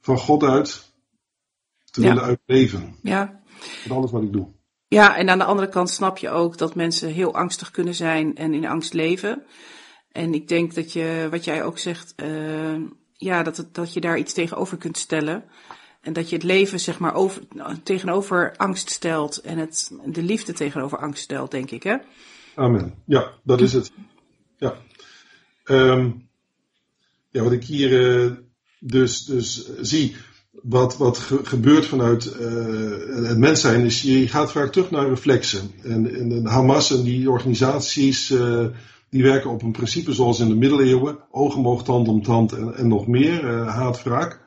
van 0.00 0.18
God 0.18 0.42
uit 0.42 0.90
te 1.90 2.00
Ja. 2.00 2.08
willen 2.08 2.22
uitleven. 2.22 2.96
Ja. 3.02 3.40
Met 3.82 3.96
alles 3.96 4.10
wat 4.10 4.22
ik 4.22 4.32
doe. 4.32 4.54
Ja, 4.88 5.16
en 5.16 5.30
aan 5.30 5.38
de 5.38 5.44
andere 5.44 5.68
kant 5.68 5.90
snap 5.90 6.18
je 6.18 6.30
ook 6.30 6.58
dat 6.58 6.74
mensen 6.74 7.08
heel 7.08 7.34
angstig 7.34 7.70
kunnen 7.70 7.94
zijn 7.94 8.36
en 8.36 8.54
in 8.54 8.66
angst 8.66 8.92
leven. 8.92 9.42
En 10.12 10.34
ik 10.34 10.48
denk 10.48 10.74
dat 10.74 10.92
je, 10.92 11.28
wat 11.30 11.44
jij 11.44 11.64
ook 11.64 11.78
zegt, 11.78 12.12
eh, 12.16 12.74
ja, 13.12 13.42
dat, 13.42 13.56
het, 13.56 13.74
dat 13.74 13.92
je 13.92 14.00
daar 14.00 14.18
iets 14.18 14.32
tegenover 14.32 14.76
kunt 14.76 14.98
stellen. 14.98 15.44
En 16.00 16.12
dat 16.12 16.28
je 16.28 16.34
het 16.34 16.44
leven 16.44 16.80
zeg 16.80 16.98
maar 16.98 17.14
over, 17.14 17.42
tegenover 17.82 18.54
angst 18.56 18.90
stelt 18.90 19.40
en 19.40 19.58
het, 19.58 19.92
de 20.04 20.22
liefde 20.22 20.52
tegenover 20.52 20.98
angst 20.98 21.22
stelt, 21.22 21.50
denk 21.50 21.70
ik. 21.70 21.82
Hè? 21.82 21.96
Amen. 22.54 22.94
Ja, 23.06 23.32
dat 23.44 23.60
is 23.60 23.72
het. 23.72 23.92
Ja. 24.56 24.74
Ehm, 25.64 26.10
ja, 27.30 27.42
wat 27.42 27.52
ik 27.52 27.64
hier 27.64 28.22
eh, 28.24 28.32
dus, 28.80 29.24
dus 29.24 29.76
zie, 29.80 30.16
wat, 30.62 30.96
wat 30.96 31.18
ge- 31.18 31.44
gebeurt 31.44 31.86
vanuit 31.86 32.26
eh, 32.26 33.26
het 33.28 33.38
mens 33.38 33.60
zijn, 33.60 33.84
is 33.84 34.02
je 34.02 34.28
gaat 34.28 34.52
vaak 34.52 34.72
terug 34.72 34.90
naar 34.90 35.08
reflexen. 35.08 35.70
En, 35.82 36.14
en 36.14 36.46
Hamas 36.46 36.90
en 36.92 37.02
die 37.02 37.30
organisaties, 37.30 38.30
eh, 38.30 38.66
die 39.10 39.22
werken 39.22 39.50
op 39.50 39.62
een 39.62 39.72
principe 39.72 40.12
zoals 40.14 40.40
in 40.40 40.48
de 40.48 40.54
middeleeuwen, 40.54 41.18
oog 41.30 41.82
tand 41.82 42.08
om 42.08 42.22
tand 42.22 42.52
en, 42.52 42.74
en 42.74 42.88
nog 42.88 43.06
meer, 43.06 43.48
eh, 43.48 43.74
haat, 43.74 44.02
wraak. 44.02 44.40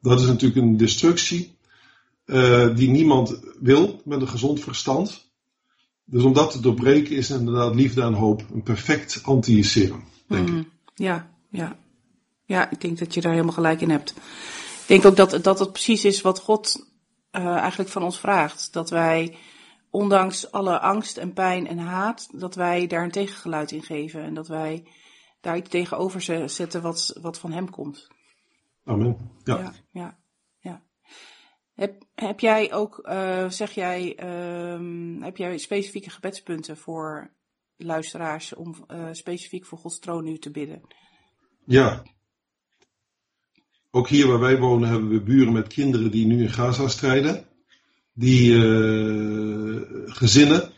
Dat 0.00 0.20
is 0.20 0.26
natuurlijk 0.26 0.66
een 0.66 0.76
destructie 0.76 1.52
die 2.74 2.90
niemand 2.90 3.40
wil 3.60 4.00
met 4.04 4.20
een 4.20 4.28
gezond 4.28 4.60
verstand. 4.60 5.30
Dus 6.04 6.22
om 6.22 6.32
dat 6.32 6.50
te 6.50 6.60
doorbreken 6.60 7.16
is 7.16 7.30
inderdaad 7.30 7.74
liefde 7.74 8.02
en 8.02 8.12
hoop 8.12 8.44
een 8.54 8.62
perfect 8.62 9.20
anti-serum, 9.22 10.04
denk 10.26 10.48
ik. 10.48 10.54
Mm, 10.54 10.68
ja, 10.94 11.30
ja. 11.50 11.76
Ja, 12.46 12.70
ik 12.70 12.80
denk 12.80 12.98
dat 12.98 13.14
je 13.14 13.20
daar 13.20 13.32
helemaal 13.32 13.52
gelijk 13.54 13.80
in 13.80 13.90
hebt. 13.90 14.14
Ik 14.86 14.90
denk 15.02 15.04
ook 15.04 15.16
dat, 15.16 15.44
dat 15.44 15.58
het 15.58 15.72
precies 15.72 16.04
is 16.04 16.20
wat 16.20 16.38
God 16.40 16.88
eh, 17.30 17.56
eigenlijk 17.56 17.90
van 17.90 18.02
ons 18.02 18.18
vraagt. 18.18 18.72
Dat 18.72 18.90
wij, 18.90 19.36
ondanks 19.90 20.50
alle 20.50 20.80
angst 20.80 21.16
en 21.16 21.32
pijn 21.32 21.66
en 21.66 21.78
haat, 21.78 22.28
dat 22.40 22.54
wij 22.54 22.86
daar 22.86 23.04
een 23.04 23.10
tegengeluid 23.10 23.70
in 23.70 23.82
geven. 23.82 24.22
En 24.22 24.34
dat 24.34 24.48
wij 24.48 24.86
daar 25.40 25.56
iets 25.56 25.68
tegenover 25.70 26.22
ze- 26.22 26.48
zetten 26.48 26.82
wat, 26.82 27.18
wat 27.20 27.38
van 27.38 27.52
hem 27.52 27.70
komt. 27.70 28.08
Amen. 28.84 29.30
Ja. 29.44 29.58
Ja, 29.58 29.72
ja, 29.90 30.18
ja. 30.58 30.82
Heb, 31.74 32.02
heb 32.14 32.40
jij 32.40 32.72
ook, 32.72 32.98
eh, 32.98 33.48
zeg 33.48 33.70
jij, 33.72 34.14
ehm, 34.16 35.22
heb 35.22 35.36
jij 35.36 35.58
specifieke 35.58 36.10
gebedspunten 36.10 36.76
voor 36.76 37.30
luisteraars 37.76 38.54
om 38.54 38.84
eh, 38.86 39.08
specifiek 39.12 39.66
voor 39.66 39.78
Gods 39.78 39.98
troon 39.98 40.24
nu 40.24 40.38
te 40.38 40.50
bidden? 40.50 40.80
ja. 41.66 42.02
Ook 43.94 44.08
hier 44.08 44.26
waar 44.26 44.40
wij 44.40 44.58
wonen 44.58 44.88
hebben 44.88 45.08
we 45.08 45.20
buren 45.20 45.52
met 45.52 45.66
kinderen 45.66 46.10
die 46.10 46.26
nu 46.26 46.42
in 46.42 46.50
Gaza 46.50 46.88
strijden. 46.88 47.44
Die 48.12 48.54
eh, 48.54 49.80
gezinnen, 50.06 50.70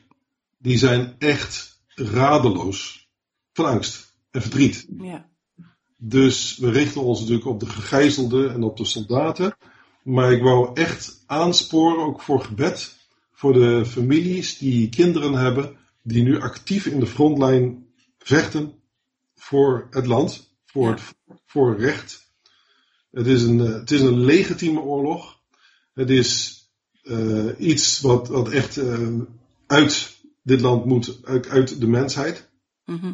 die 0.59 0.79
zijn 0.79 1.15
echt 1.19 1.81
radeloos 1.95 3.09
van 3.53 3.65
angst 3.65 4.15
en 4.31 4.43
verdriet. 4.43 4.87
Ja. 4.99 5.29
Dus 5.97 6.57
we 6.57 6.71
richten 6.71 7.03
ons 7.03 7.21
natuurlijk 7.21 7.47
op 7.47 7.61
de 7.61 7.67
gegijzelden 7.67 8.53
en 8.53 8.63
op 8.63 8.77
de 8.77 8.85
soldaten. 8.85 9.57
Maar 10.03 10.33
ik 10.33 10.43
wou 10.43 10.71
echt 10.75 11.23
aansporen, 11.27 12.05
ook 12.05 12.23
voor 12.23 12.41
gebed, 12.41 12.97
voor 13.33 13.53
de 13.53 13.87
families 13.87 14.59
die 14.59 14.89
kinderen 14.89 15.35
hebben, 15.35 15.77
die 16.03 16.23
nu 16.23 16.41
actief 16.41 16.87
in 16.87 17.01
de 17.01 17.07
frontlijn 17.07 17.87
vechten 18.19 18.73
voor 19.35 19.87
het 19.91 20.07
land, 20.07 20.57
voor, 20.65 20.91
het, 20.91 21.03
voor 21.47 21.79
recht. 21.79 22.26
Het 23.17 23.27
is, 23.27 23.43
een, 23.43 23.61
eh, 23.61 23.73
het 23.73 23.91
is 23.91 24.01
een 24.01 24.25
legitieme 24.25 24.81
oorlog. 24.81 25.41
Het 25.95 26.11
is 26.11 26.61
eh, 27.03 27.47
iets 27.59 28.01
wat, 28.01 28.29
wat 28.29 28.51
echt 28.51 28.77
eh, 28.77 29.09
uit 29.67 30.17
dit 30.43 30.61
land 30.61 30.85
moet, 30.85 31.19
uit, 31.25 31.49
uit 31.49 31.81
de 31.81 31.87
mensheid. 31.87 32.49
Mhm. 32.85 33.13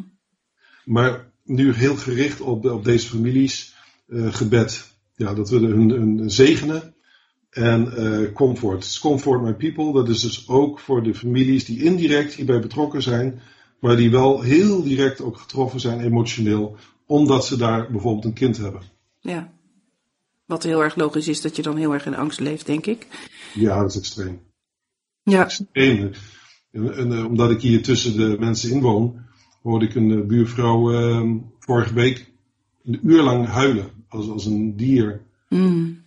Maar 0.85 1.31
nu 1.43 1.73
heel 1.73 1.95
gericht 1.95 2.41
op, 2.41 2.65
op 2.65 2.83
deze 2.83 3.07
families 3.07 3.75
gebed. 4.09 4.91
Ja, 5.15 5.33
dat 5.33 5.49
we 5.49 5.57
hun, 5.59 5.89
hun 5.89 6.31
zegenen 6.31 6.95
en 7.49 8.31
comfort. 8.33 8.99
Comfort 8.99 9.41
my 9.41 9.53
people, 9.53 9.93
dat 9.93 10.09
is 10.09 10.21
dus 10.21 10.49
ook 10.49 10.79
voor 10.79 11.03
de 11.03 11.15
families 11.15 11.65
die 11.65 11.83
indirect 11.83 12.33
hierbij 12.33 12.59
betrokken 12.59 13.01
zijn, 13.01 13.41
maar 13.79 13.95
die 13.95 14.11
wel 14.11 14.41
heel 14.41 14.83
direct 14.83 15.21
ook 15.21 15.37
getroffen 15.37 15.79
zijn 15.79 15.99
emotioneel, 15.99 16.77
omdat 17.05 17.45
ze 17.45 17.57
daar 17.57 17.91
bijvoorbeeld 17.91 18.25
een 18.25 18.33
kind 18.33 18.57
hebben. 18.57 18.81
Ja. 19.19 19.52
Wat 20.45 20.63
heel 20.63 20.83
erg 20.83 20.95
logisch 20.95 21.27
is 21.27 21.41
dat 21.41 21.55
je 21.55 21.61
dan 21.61 21.77
heel 21.77 21.93
erg 21.93 22.05
in 22.05 22.15
angst 22.15 22.39
leeft, 22.39 22.65
denk 22.65 22.85
ik. 22.85 23.07
Ja, 23.53 23.81
dat 23.81 23.89
is 23.89 23.97
extreem. 23.97 24.41
Ja. 25.23 25.43
extreem. 25.43 26.11
En, 26.71 26.93
en, 26.95 27.11
eh, 27.11 27.25
omdat 27.25 27.51
ik 27.51 27.61
hier 27.61 27.83
tussen 27.83 28.17
de 28.17 28.35
mensen 28.39 28.71
in 28.71 28.81
woon, 28.81 29.25
hoorde 29.61 29.85
ik 29.85 29.95
een 29.95 30.11
eh, 30.11 30.27
buurvrouw 30.27 30.93
eh, 30.93 31.31
vorige 31.59 31.93
week 31.93 32.31
een 32.83 32.99
uur 33.03 33.21
lang 33.21 33.47
huilen. 33.47 33.91
Als, 34.07 34.29
als 34.29 34.45
een 34.45 34.75
dier. 34.75 35.21
Mm. 35.49 36.03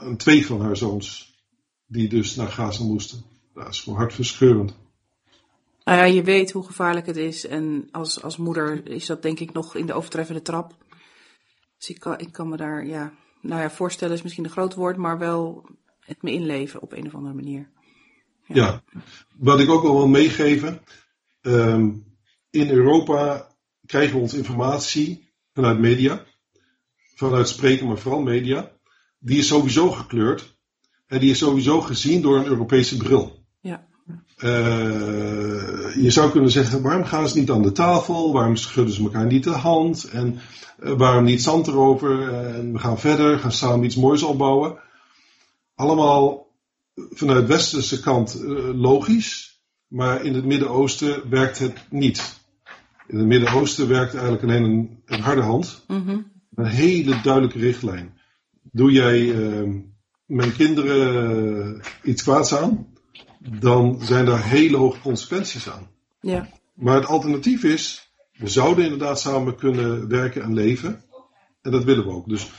En 0.00 0.16
twee 0.16 0.46
van 0.46 0.60
haar 0.60 0.76
zoons, 0.76 1.38
die 1.86 2.08
dus 2.08 2.34
naar 2.34 2.48
Gaza 2.48 2.84
moesten. 2.84 3.22
Dat 3.54 3.68
is 3.68 3.80
gewoon 3.80 3.98
hartverscheurend. 3.98 4.74
Nou 5.84 5.98
ja, 5.98 6.04
je 6.04 6.22
weet 6.22 6.50
hoe 6.50 6.64
gevaarlijk 6.64 7.06
het 7.06 7.16
is. 7.16 7.46
En 7.46 7.88
als, 7.90 8.22
als 8.22 8.36
moeder 8.36 8.88
is 8.88 9.06
dat 9.06 9.22
denk 9.22 9.40
ik 9.40 9.52
nog 9.52 9.76
in 9.76 9.86
de 9.86 9.92
overtreffende 9.92 10.42
trap. 10.42 10.74
Dus 11.78 11.88
ik 11.88 12.00
kan, 12.00 12.18
ik 12.18 12.32
kan 12.32 12.48
me 12.48 12.56
daar, 12.56 12.86
ja, 12.86 13.12
nou 13.40 13.60
ja, 13.60 13.70
voorstellen 13.70 14.14
is 14.14 14.22
misschien 14.22 14.44
een 14.44 14.50
groot 14.50 14.74
woord, 14.74 14.96
maar 14.96 15.18
wel 15.18 15.68
het 16.00 16.22
me 16.22 16.32
inleven 16.32 16.82
op 16.82 16.92
een 16.92 17.06
of 17.06 17.14
andere 17.14 17.34
manier. 17.34 17.70
Ja. 18.46 18.82
Wat 19.36 19.60
ik 19.60 19.70
ook 19.70 19.82
wel 19.82 19.96
wil 19.96 20.08
meegeven. 20.08 20.80
ehm, 21.40 21.90
in 22.50 22.70
Europa 22.70 23.48
krijgen 23.86 24.14
we 24.14 24.20
onze 24.20 24.36
informatie 24.36 25.32
vanuit 25.52 25.78
media. 25.78 26.24
Vanuit 27.14 27.48
spreken, 27.48 27.86
maar 27.86 27.98
vooral 27.98 28.20
media. 28.20 28.72
Die 29.18 29.38
is 29.38 29.46
sowieso 29.46 29.90
gekleurd. 29.90 30.58
En 31.06 31.18
die 31.18 31.30
is 31.30 31.38
sowieso 31.38 31.80
gezien 31.80 32.22
door 32.22 32.36
een 32.38 32.46
Europese 32.46 32.96
bril. 32.96 33.44
Ja. 33.60 33.88
Eh, 34.36 35.94
je 36.02 36.10
zou 36.10 36.30
kunnen 36.30 36.50
zeggen, 36.50 36.82
waarom 36.82 37.04
gaan 37.04 37.28
ze 37.28 37.38
niet 37.38 37.50
aan 37.50 37.62
de 37.62 37.72
tafel? 37.72 38.32
Waarom 38.32 38.56
schudden 38.56 38.94
ze 38.94 39.02
elkaar 39.02 39.26
niet 39.26 39.44
de 39.44 39.50
hand? 39.50 40.04
En 40.04 40.38
eh, 40.78 40.92
waarom 40.92 41.24
niet 41.24 41.42
zand 41.42 41.66
erover? 41.66 42.34
En 42.34 42.72
we 42.72 42.78
gaan 42.78 42.98
verder, 42.98 43.38
gaan 43.38 43.52
samen 43.52 43.84
iets 43.84 43.96
moois 43.96 44.22
opbouwen. 44.22 44.78
Allemaal 45.74 46.46
vanuit 47.10 47.46
westerse 47.46 48.00
kant 48.00 48.34
eh, 48.42 48.50
logisch, 48.80 49.60
maar 49.86 50.24
in 50.24 50.34
het 50.34 50.44
Midden-Oosten 50.44 51.28
werkt 51.30 51.58
het 51.58 51.86
niet. 51.90 52.40
In 53.06 53.18
het 53.18 53.26
Midden-Oosten 53.26 53.88
werkt 53.88 54.12
eigenlijk 54.14 54.42
alleen 54.42 54.62
een, 54.62 55.02
een 55.06 55.20
harde 55.20 55.42
hand, 55.42 55.84
Mhm. 55.88 56.18
een 56.54 56.66
hele 56.66 57.20
duidelijke 57.22 57.58
richtlijn. 57.58 58.18
Doe 58.72 58.92
jij 58.92 59.30
eh, 59.30 59.68
mijn 60.26 60.56
kinderen 60.56 61.80
iets 62.02 62.22
kwaads 62.22 62.54
aan, 62.54 62.86
dan 63.48 63.98
zijn 64.00 64.24
daar 64.24 64.44
hele 64.44 64.76
hoge 64.76 65.00
consequenties 65.00 65.70
aan. 65.70 65.88
Ja. 66.20 66.48
Maar 66.74 66.94
het 66.94 67.06
alternatief 67.06 67.64
is, 67.64 68.12
we 68.32 68.48
zouden 68.48 68.84
inderdaad 68.84 69.20
samen 69.20 69.56
kunnen 69.56 70.08
werken 70.08 70.42
en 70.42 70.54
leven. 70.54 71.02
En 71.62 71.70
dat 71.70 71.84
willen 71.84 72.04
we 72.04 72.10
ook. 72.10 72.28
Dus 72.28 72.50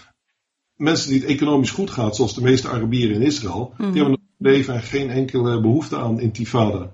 mensen 0.76 1.10
die 1.10 1.20
het 1.20 1.30
economisch 1.30 1.72
goed 1.72 1.90
gaat, 1.90 2.16
zoals 2.16 2.36
de 2.36 2.42
meeste 2.42 2.70
Arabieren 2.70 3.16
in 3.16 3.22
Israël, 3.22 3.74
die 3.78 3.86
hebben 3.86 4.10
nog 4.10 4.20
leven 4.38 4.74
en 4.74 4.82
geen 4.82 5.10
enkele 5.10 5.62
behoefte 5.62 5.98
aan 5.98 6.20
intifada. 6.20 6.92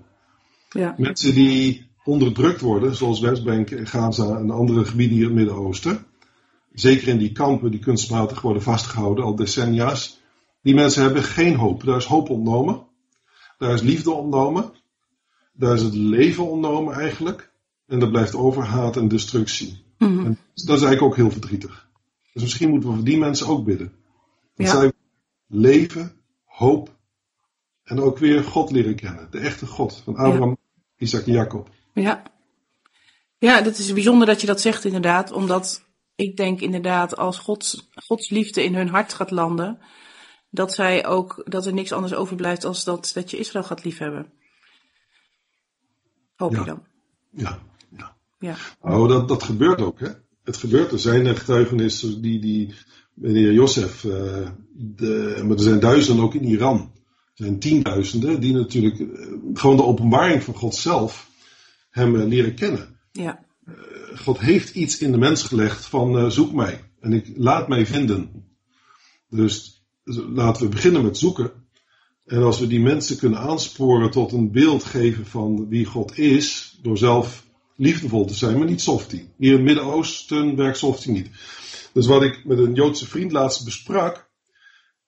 Ja. 0.70 0.94
Mensen 0.96 1.34
die 1.34 1.86
onderdrukt 2.04 2.60
worden, 2.60 2.96
zoals 2.96 3.20
Westbank, 3.20 3.88
Gaza 3.88 4.36
en 4.36 4.50
andere 4.50 4.84
gebieden 4.84 5.16
hier 5.16 5.30
in 5.30 5.36
het 5.36 5.46
Midden-Oosten, 5.46 6.06
zeker 6.72 7.08
in 7.08 7.18
die 7.18 7.32
kampen 7.32 7.70
die 7.70 7.80
kunstmatig 7.80 8.40
worden 8.40 8.62
vastgehouden 8.62 9.24
al 9.24 9.34
decennia's, 9.34 10.20
die 10.62 10.74
mensen 10.74 11.02
hebben 11.02 11.22
geen 11.22 11.54
hoop. 11.54 11.84
Daar 11.84 11.96
is 11.96 12.04
hoop 12.04 12.30
ontnomen. 12.30 12.86
Daar 13.58 13.74
is 13.74 13.80
liefde 13.80 14.10
ontnomen. 14.10 14.72
Daar 15.52 15.74
is 15.74 15.82
het 15.82 15.94
leven 15.94 16.44
ontnomen 16.44 16.94
eigenlijk. 16.94 17.50
En 17.86 18.00
er 18.00 18.10
blijft 18.10 18.34
over 18.34 18.64
haat 18.64 18.96
en 18.96 19.08
destructie. 19.08 19.84
Mhm. 19.98 20.24
En 20.24 20.38
dat 20.54 20.76
is 20.76 20.82
eigenlijk 20.82 21.02
ook 21.02 21.16
heel 21.16 21.30
verdrietig. 21.30 21.88
Dus 22.32 22.42
misschien 22.42 22.70
moeten 22.70 22.88
we 22.88 22.94
voor 22.94 23.04
die 23.04 23.18
mensen 23.18 23.46
ook 23.46 23.64
bidden. 23.64 23.92
Dat 24.54 24.66
Ja. 24.66 24.80
zij 24.80 24.92
leven, 25.46 26.12
hoop 26.44 26.96
En 27.84 28.00
ook 28.00 28.18
weer 28.18 28.44
God 28.44 28.70
leren 28.70 28.94
kennen. 28.94 29.28
De 29.30 29.38
echte 29.38 29.66
God 29.66 30.00
van 30.04 30.16
Abraham, 30.16 30.56
Isaac 30.96 31.26
en 31.26 31.32
Jacob. 31.32 31.70
Ja. 31.94 32.22
Ja, 33.38 33.60
dat 33.60 33.78
is 33.78 33.92
bijzonder 33.92 34.26
dat 34.26 34.40
je 34.40 34.46
dat 34.46 34.60
zegt 34.60 34.84
inderdaad. 34.84 35.32
Omdat 35.32 35.84
ik 36.16 36.36
denk 36.36 36.60
inderdaad 36.60 37.16
als 37.16 37.38
Gods, 37.38 37.88
Gods 37.94 38.28
liefde 38.28 38.64
in 38.64 38.74
hun 38.74 38.88
hart 38.88 39.12
gaat 39.12 39.30
landen. 39.30 39.78
Dat 40.50 40.74
zij 40.74 41.06
ook, 41.06 41.42
dat 41.44 41.66
er 41.66 41.72
niks 41.72 41.92
anders 41.92 42.14
overblijft 42.14 42.64
als 42.64 42.84
dat, 42.84 43.10
dat 43.14 43.30
je 43.30 43.38
Israël 43.38 43.64
gaat 43.64 43.84
liefhebben. 43.84 44.32
Hoop 46.36 46.52
Ja. 46.52 46.58
je 46.58 46.64
dan. 46.64 46.82
Ja, 47.30 47.58
ja. 47.96 48.16
Ja. 48.38 48.56
Nou, 48.82 49.08
dat, 49.08 49.28
dat 49.28 49.42
gebeurt 49.42 49.80
ook, 49.80 50.00
hè. 50.00 50.08
Het 50.44 50.56
gebeurt. 50.56 50.92
Er 50.92 50.98
zijn 50.98 51.36
getuigenissen 51.36 52.22
die, 52.22 52.40
die 52.40 52.74
meneer 53.14 53.52
Jozef, 53.52 54.04
eh, 54.04 54.50
de, 54.72 55.40
maar 55.42 55.56
er 55.56 55.62
zijn 55.62 55.80
duizenden 55.80 56.24
ook 56.24 56.34
in 56.34 56.44
Iran. 56.44 56.92
Er 57.34 57.44
zijn 57.44 57.58
tienduizenden 57.58 58.40
die 58.40 58.52
natuurlijk 58.52 58.98
eh, 59.00 59.06
gewoon 59.52 59.76
de 59.76 59.84
openbaring 59.84 60.42
van 60.42 60.54
God 60.54 60.74
zelf 60.74 61.30
hem 61.90 62.20
eh, 62.20 62.26
leren 62.26 62.54
kennen. 62.54 63.00
Ja. 63.12 63.46
God 64.14 64.38
heeft 64.38 64.74
iets 64.74 64.98
in 64.98 65.12
de 65.12 65.18
mens 65.18 65.42
gelegd 65.42 65.86
van 65.86 66.32
zoek 66.32 66.52
mij 66.52 66.84
en 67.00 67.12
ik 67.12 67.32
laat 67.36 67.68
mij 67.68 67.86
vinden. 67.86 68.46
Dus 69.28 69.77
laten 70.16 70.62
we 70.62 70.68
beginnen 70.68 71.02
met 71.02 71.18
zoeken. 71.18 71.50
En 72.24 72.42
als 72.42 72.58
we 72.58 72.66
die 72.66 72.80
mensen 72.80 73.18
kunnen 73.18 73.38
aansporen 73.38 74.10
tot 74.10 74.32
een 74.32 74.50
beeld 74.52 74.84
geven 74.84 75.26
van 75.26 75.68
wie 75.68 75.84
God 75.84 76.18
is, 76.18 76.78
door 76.82 76.98
zelf 76.98 77.46
liefdevol 77.76 78.24
te 78.24 78.34
zijn, 78.34 78.58
maar 78.58 78.66
niet 78.66 78.80
softie. 78.80 79.30
Hier 79.36 79.50
in 79.50 79.56
het 79.56 79.64
Midden-Oosten 79.64 80.56
werkt 80.56 80.78
softie 80.78 81.12
niet. 81.12 81.30
Dus 81.92 82.06
wat 82.06 82.22
ik 82.22 82.44
met 82.44 82.58
een 82.58 82.74
Joodse 82.74 83.08
vriend 83.08 83.32
laatst 83.32 83.64
besprak, 83.64 84.30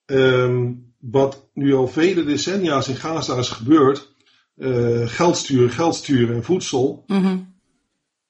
ehm, 0.05 0.73
wat 0.99 1.49
nu 1.53 1.73
al 1.73 1.87
vele 1.87 2.23
decennia's 2.23 2.87
in 2.87 2.95
Gaza 2.95 3.37
is 3.37 3.49
gebeurd, 3.49 4.13
eh, 4.55 5.07
geld 5.07 5.37
sturen, 5.37 5.69
geld 5.69 5.95
sturen 5.95 6.35
en 6.35 6.43
voedsel, 6.43 7.03
Mhm. 7.07 7.37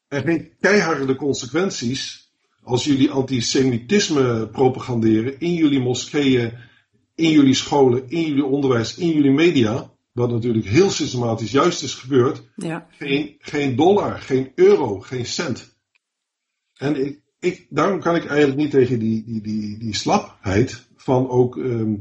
er 0.08 0.22
geen 0.22 0.54
keiharde 0.60 1.16
consequenties 1.16 2.21
als 2.64 2.84
jullie 2.84 3.12
antisemitisme 3.12 4.48
propaganderen 4.48 5.40
in 5.40 5.54
jullie 5.54 5.80
moskeeën, 5.80 6.54
in 7.16 7.32
jullie 7.32 7.54
scholen, 7.54 8.10
in 8.10 8.26
jullie 8.26 8.46
onderwijs, 8.46 8.98
in 8.98 9.08
jullie 9.08 9.32
media. 9.32 9.90
Wat 10.12 10.32
natuurlijk 10.32 10.66
heel 10.66 10.90
systematisch 10.90 11.52
juist 11.52 11.84
is 11.84 11.94
gebeurd. 11.94 12.44
Ja. 12.56 12.88
Geen, 12.90 13.36
geen 13.40 13.76
dollar, 13.76 14.20
geen 14.20 14.52
euro, 14.56 15.00
geen 15.00 15.26
cent. 15.26 15.76
En 16.78 17.06
ik, 17.06 17.22
ik, 17.40 17.68
daarom 17.70 18.00
kan 18.00 18.16
ik 18.16 18.26
eigenlijk 18.26 18.60
niet 18.60 18.72
tegen 18.72 19.00
die, 19.00 19.24
die, 19.26 19.42
die, 19.42 19.78
die 19.78 19.96
slapheid 19.96 20.88
van 20.96 21.30
ook 21.30 21.58
ehm, 21.58 21.94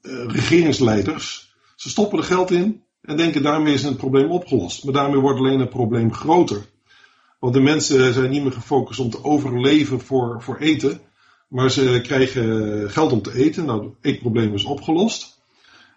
eh, 0.00 0.26
regeringsleiders. 0.26 1.54
Ze 1.76 1.88
stoppen 1.88 2.18
er 2.18 2.24
geld 2.24 2.50
in 2.50 2.82
en 3.00 3.16
denken 3.16 3.42
daarmee 3.42 3.74
is 3.74 3.82
het 3.82 3.96
probleem 3.96 4.30
opgelost. 4.30 4.84
Maar 4.84 4.92
daarmee 4.92 5.20
wordt 5.20 5.38
alleen 5.38 5.60
het 5.60 5.70
probleem 5.70 6.12
groter. 6.12 6.64
Want 7.46 7.58
de 7.58 7.64
mensen 7.64 8.12
zijn 8.12 8.30
niet 8.30 8.42
meer 8.42 8.52
gefocust 8.52 9.00
om 9.00 9.10
te 9.10 9.24
overleven 9.24 10.00
voor, 10.00 10.42
voor 10.42 10.56
eten. 10.56 11.00
Maar 11.48 11.70
ze 11.70 12.00
krijgen 12.02 12.90
geld 12.90 13.12
om 13.12 13.22
te 13.22 13.34
eten. 13.34 13.64
Nou, 13.64 13.84
het 13.84 13.92
eetprobleem 14.00 14.54
is 14.54 14.64
opgelost. 14.64 15.40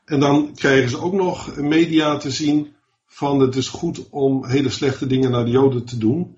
En 0.06 0.20
dan 0.20 0.52
krijgen 0.56 0.90
ze 0.90 1.02
ook 1.02 1.14
nog 1.14 1.56
media 1.58 2.18
te 2.18 2.32
zien 2.32 2.68
van 3.08 3.40
het 3.40 3.56
is 3.56 3.68
goed 3.68 4.10
om 4.10 4.46
hele 4.46 4.70
slechte 4.70 5.08
dingen 5.08 5.32
naar 5.32 5.46
de 5.46 5.52
Joden 5.52 5.86
te 5.86 5.98
doen. 5.98 6.38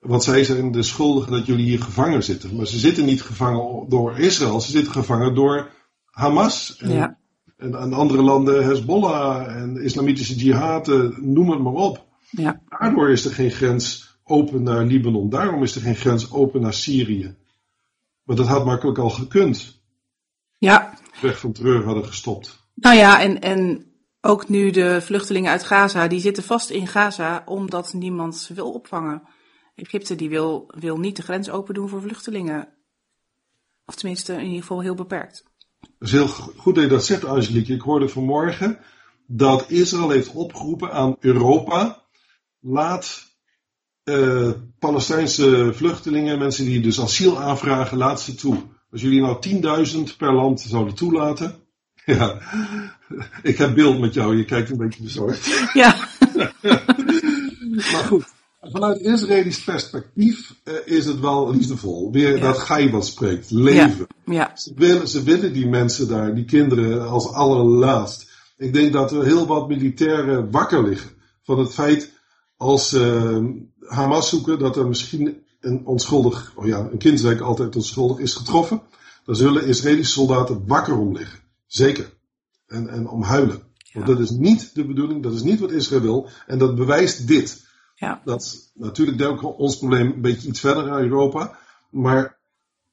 Want 0.00 0.24
zij 0.24 0.44
zijn 0.44 0.72
de 0.72 0.82
schuldigen 0.82 1.32
dat 1.32 1.46
jullie 1.46 1.64
hier 1.64 1.82
gevangen 1.82 2.24
zitten. 2.24 2.56
Maar 2.56 2.66
ze 2.66 2.78
zitten 2.78 3.04
niet 3.04 3.22
gevangen 3.22 3.88
door 3.88 4.18
Israël, 4.18 4.60
ze 4.60 4.70
zitten 4.70 4.92
gevangen 4.92 5.34
door 5.34 5.70
Hamas. 6.10 6.76
En, 6.78 6.92
Ja. 6.92 7.18
en, 7.56 7.74
en 7.74 7.92
andere 7.92 8.22
landen, 8.22 8.64
Hezbollah 8.64 9.56
en 9.56 9.82
islamitische 9.82 10.34
jihad, 10.34 10.88
eh, 10.88 11.00
noem 11.16 11.50
het 11.50 11.60
maar 11.60 11.72
op. 11.72 12.04
Ja. 12.30 12.60
Daardoor 12.68 13.10
is 13.10 13.24
er 13.24 13.32
geen 13.32 13.50
grens 13.50 14.10
open 14.24 14.62
naar 14.62 14.84
Libanon. 14.84 15.28
Daarom 15.28 15.62
is 15.62 15.74
er 15.74 15.80
geen 15.80 15.96
grens 15.96 16.32
open 16.32 16.60
naar 16.60 16.74
Syrië. 16.74 17.36
Maar 18.22 18.36
dat 18.36 18.46
had 18.46 18.64
makkelijk 18.64 18.98
al 18.98 19.10
gekund. 19.10 19.80
Ja. 20.58 20.98
Weg 21.20 21.38
van 21.38 21.52
terreur 21.52 21.84
hadden 21.84 22.06
gestopt. 22.06 22.68
Nou 22.74 22.96
ja, 22.96 23.20
en, 23.20 23.40
en 23.40 23.86
ook 24.20 24.48
nu 24.48 24.70
de 24.70 25.00
vluchtelingen 25.00 25.50
uit 25.50 25.64
Gaza, 25.64 26.08
die 26.08 26.20
zitten 26.20 26.42
vast 26.42 26.70
in 26.70 26.86
Gaza 26.86 27.42
omdat 27.46 27.92
niemand 27.92 28.36
ze 28.36 28.54
wil 28.54 28.72
opvangen. 28.72 29.22
Egypte 29.74 30.14
die 30.14 30.28
wil, 30.28 30.64
wil 30.78 30.98
niet 30.98 31.16
de 31.16 31.22
grens 31.22 31.50
open 31.50 31.74
doen 31.74 31.88
voor 31.88 32.02
vluchtelingen. 32.02 32.68
Of 33.84 33.94
tenminste, 33.94 34.32
in 34.32 34.44
ieder 34.44 34.60
geval 34.60 34.80
heel 34.80 34.94
beperkt. 34.94 35.44
Het 35.80 36.08
is 36.08 36.12
heel 36.12 36.28
goed 36.28 36.74
dat 36.74 36.84
je 36.84 36.90
dat 36.90 37.04
zegt, 37.04 37.24
Angelique. 37.24 37.74
Ik 37.74 37.80
hoorde 37.80 38.08
vanmorgen 38.08 38.78
dat 39.26 39.70
Israël 39.70 40.10
heeft 40.10 40.32
opgeroepen 40.32 40.92
aan 40.92 41.16
Europa. 41.20 42.02
Laat 42.60 43.31
eh, 44.04 44.50
Palestijnse 44.78 45.70
vluchtelingen, 45.74 46.38
mensen 46.38 46.64
die 46.64 46.80
dus 46.80 47.00
asiel 47.00 47.40
aanvragen, 47.40 47.98
laat 47.98 48.20
ze 48.20 48.34
toe. 48.34 48.56
Als 48.90 49.00
jullie 49.00 49.20
nou 49.20 49.36
10.000 50.10 50.16
per 50.16 50.32
land 50.32 50.60
zouden 50.60 50.94
toelaten. 50.94 51.54
Ja, 52.04 52.38
ik 53.42 53.58
heb 53.58 53.74
beeld 53.74 53.98
met 53.98 54.14
jou, 54.14 54.36
je 54.36 54.44
kijkt 54.44 54.70
een 54.70 54.76
beetje 54.76 55.02
bezorgd. 55.02 55.48
Ja. 55.72 55.96
Maar 57.92 58.04
goed, 58.06 58.24
vanuit 58.60 59.00
Israëlisch 59.00 59.64
perspectief 59.64 60.54
eh, 60.64 60.74
is 60.84 61.06
het 61.06 61.20
wel 61.20 61.50
liefdevol. 61.50 62.12
Weer 62.12 62.36
Ja. 62.36 62.40
dat 62.40 62.58
Gai 62.58 62.90
wat 62.90 63.06
spreekt, 63.06 63.50
leven. 63.50 64.06
Ja. 64.24 64.50
Ze 64.54 64.72
willen, 64.74 65.08
ze 65.08 65.22
willen 65.22 65.52
die 65.52 65.66
mensen 65.68 66.08
daar, 66.08 66.34
die 66.34 66.44
kinderen, 66.44 67.08
als 67.08 67.32
allerlaatst. 67.32 68.30
Ik 68.56 68.72
denk 68.72 68.92
dat 68.92 69.12
er 69.12 69.24
heel 69.24 69.46
wat 69.46 69.68
militairen 69.68 70.50
wakker 70.50 70.88
liggen 70.88 71.10
van 71.42 71.58
het 71.58 71.74
feit 71.74 72.12
als 72.56 72.88
ze 72.88 73.62
Hamas 73.92 74.28
zoeken 74.28 74.58
dat 74.58 74.76
er 74.76 74.88
misschien 74.88 75.42
een 75.60 75.86
onschuldig, 75.86 76.52
oh 76.56 76.66
ja, 76.66 76.78
een 76.78 76.98
kind 76.98 77.14
is 77.14 77.24
eigenlijk 77.24 77.40
altijd 77.40 77.76
onschuldig, 77.76 78.18
is 78.18 78.34
getroffen. 78.34 78.82
Dan 79.24 79.36
zullen 79.36 79.66
Israëlische 79.66 80.12
soldaten 80.12 80.66
wakker 80.66 80.98
om 80.98 81.16
liggen. 81.16 81.38
Zeker. 81.66 82.12
En, 82.66 82.88
en 82.88 83.08
om 83.08 83.22
huilen. 83.22 83.62
Want 83.92 84.06
dat 84.06 84.18
is 84.18 84.30
niet 84.30 84.74
de 84.74 84.84
bedoeling, 84.84 85.22
dat 85.22 85.32
is 85.32 85.42
niet 85.42 85.60
wat 85.60 85.70
Israël 85.70 86.02
wil. 86.02 86.28
En 86.46 86.58
dat 86.58 86.74
bewijst 86.74 87.26
dit. 87.26 87.66
Ja. 87.94 88.22
Dat 88.24 88.70
natuurlijk 88.74 89.18
denken 89.18 89.56
ons 89.56 89.78
probleem 89.78 90.12
een 90.12 90.20
beetje 90.20 90.48
iets 90.48 90.60
verder 90.60 90.84
naar 90.84 91.02
Europa. 91.02 91.58
Maar, 91.90 92.38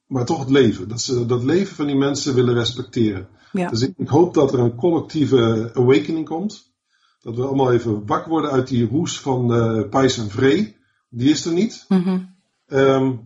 maar 0.06 0.24
toch 0.24 0.38
het 0.38 0.50
leven. 0.50 0.88
Dat 0.88 1.00
ze 1.00 1.26
dat 1.26 1.44
leven 1.44 1.76
van 1.76 1.86
die 1.86 1.96
mensen 1.96 2.34
willen 2.34 2.54
respecteren. 2.54 3.28
Ja. 3.52 3.70
Dus 3.70 3.82
ik, 3.82 3.94
ik 3.96 4.08
hoop 4.08 4.34
dat 4.34 4.52
er 4.52 4.58
een 4.58 4.74
collectieve 4.74 5.70
awakening 5.74 6.28
komt. 6.28 6.72
Dat 7.20 7.36
we 7.36 7.46
allemaal 7.46 7.72
even 7.72 8.06
wakker 8.06 8.30
worden 8.30 8.50
uit 8.50 8.68
die 8.68 8.88
roes 8.88 9.20
van 9.20 9.54
eh 9.54 9.88
Pijs 9.88 10.18
en 10.18 10.30
Vree. 10.30 10.78
Die 11.10 11.30
is 11.30 11.44
er 11.44 11.52
niet. 11.52 11.84
Mhm. 11.88 12.18
Ehm, 12.66 13.16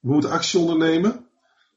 we 0.00 0.12
moeten 0.12 0.30
actie 0.30 0.60
ondernemen. 0.60 1.26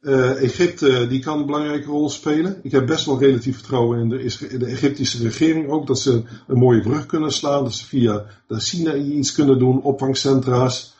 Eh, 0.01 0.43
Egypte 0.43 1.07
die 1.07 1.19
kan 1.19 1.39
een 1.39 1.45
belangrijke 1.45 1.87
rol 1.87 2.09
spelen. 2.09 2.59
Ik 2.63 2.71
heb 2.71 2.85
best 2.85 3.05
wel 3.05 3.19
relatief 3.19 3.55
vertrouwen 3.55 3.99
in 3.99 4.09
de, 4.09 4.47
in 4.49 4.59
de 4.59 4.65
Egyptische 4.65 5.23
regering 5.23 5.69
ook. 5.69 5.87
Dat 5.87 5.99
ze 5.99 6.23
een 6.47 6.57
mooie 6.57 6.81
brug 6.81 7.05
kunnen 7.05 7.31
slaan. 7.31 7.63
Dat 7.63 7.73
ze 7.73 7.85
via 7.85 8.25
de 8.47 8.59
Sinaï 8.59 9.11
iets 9.11 9.31
kunnen 9.31 9.59
doen. 9.59 9.81
Opvangcentra's. 9.81 10.95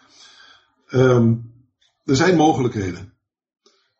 Ehm, 0.88 1.34
er 2.06 2.15
zijn 2.15 2.36
mogelijkheden. 2.36 3.13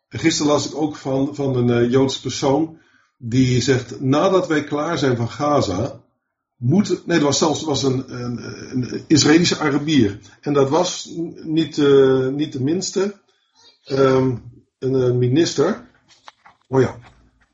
En 0.08 0.18
gisteren 0.18 0.52
las 0.52 0.68
ik 0.68 0.76
ook 0.76 0.96
van, 0.96 1.34
van 1.34 1.56
een 1.56 1.70
eh, 1.70 1.90
Joods 1.90 2.20
persoon. 2.20 2.78
Die 3.16 3.60
zegt, 3.60 4.00
nadat 4.00 4.46
wij 4.46 4.64
klaar 4.64 4.98
zijn 4.98 5.16
van 5.16 5.28
Gaza, 5.30 6.00
moet, 6.58 7.06
nee, 7.06 7.18
dat 7.18 7.26
was 7.26 7.38
zelfs 7.38 7.62
was 7.62 7.82
een, 7.82 8.22
een, 8.22 8.38
een 8.70 9.04
Israëlische 9.06 9.58
Arabier. 9.58 10.18
En 10.40 10.52
dat 10.52 10.68
was 10.68 11.12
niet, 11.42 11.78
eh, 11.78 12.28
niet 12.28 12.52
de 12.52 12.62
minste. 12.62 13.14
Ehm, 13.84 14.36
een, 14.78 14.94
eh, 14.94 15.12
minister. 15.12 15.88
Oh 16.68 16.80
ja. 16.80 16.98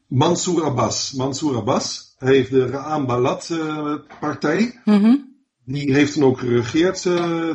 Mansour 0.06 0.64
Abbas. 0.64 1.12
Mansour 1.12 1.56
Abbas. 1.56 2.14
Hij 2.18 2.34
heeft 2.34 2.50
de 2.50 2.66
Ra'am 2.66 3.06
Balad 3.06 3.48
eh, 3.50 3.94
partij. 4.20 4.80
Mhm. 4.84 5.16
Die 5.64 5.92
heeft 5.92 6.12
toen 6.12 6.24
ook 6.24 6.38
geregeerd 6.38 7.02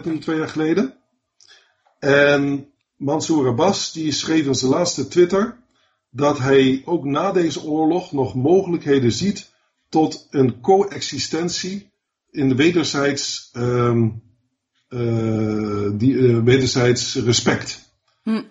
toen 0.03 0.19
twee 0.19 0.37
jaar 0.37 0.49
geleden. 0.49 0.93
En 1.99 2.67
Mansour 2.95 3.47
Abbas 3.47 3.91
die 3.91 4.11
schreef 4.11 4.45
in 4.45 4.55
zijn 4.55 4.71
laatste 4.71 5.07
Twitter 5.07 5.57
dat 6.09 6.37
hij 6.37 6.81
ook 6.85 7.03
na 7.03 7.31
deze 7.31 7.63
oorlog 7.63 8.11
nog 8.11 8.35
mogelijkheden 8.35 9.11
ziet 9.11 9.48
tot 9.89 10.27
een 10.29 10.59
coexistentie 10.59 11.91
in 12.29 12.49
de 12.49 12.55
wederzijds, 12.55 13.49
ehm, 13.53 14.09
eh, 14.87 15.89
die, 15.93 16.27
eh, 16.27 16.43
wederzijds 16.43 17.15
respect. 17.15 17.93
Hm. 18.23 18.41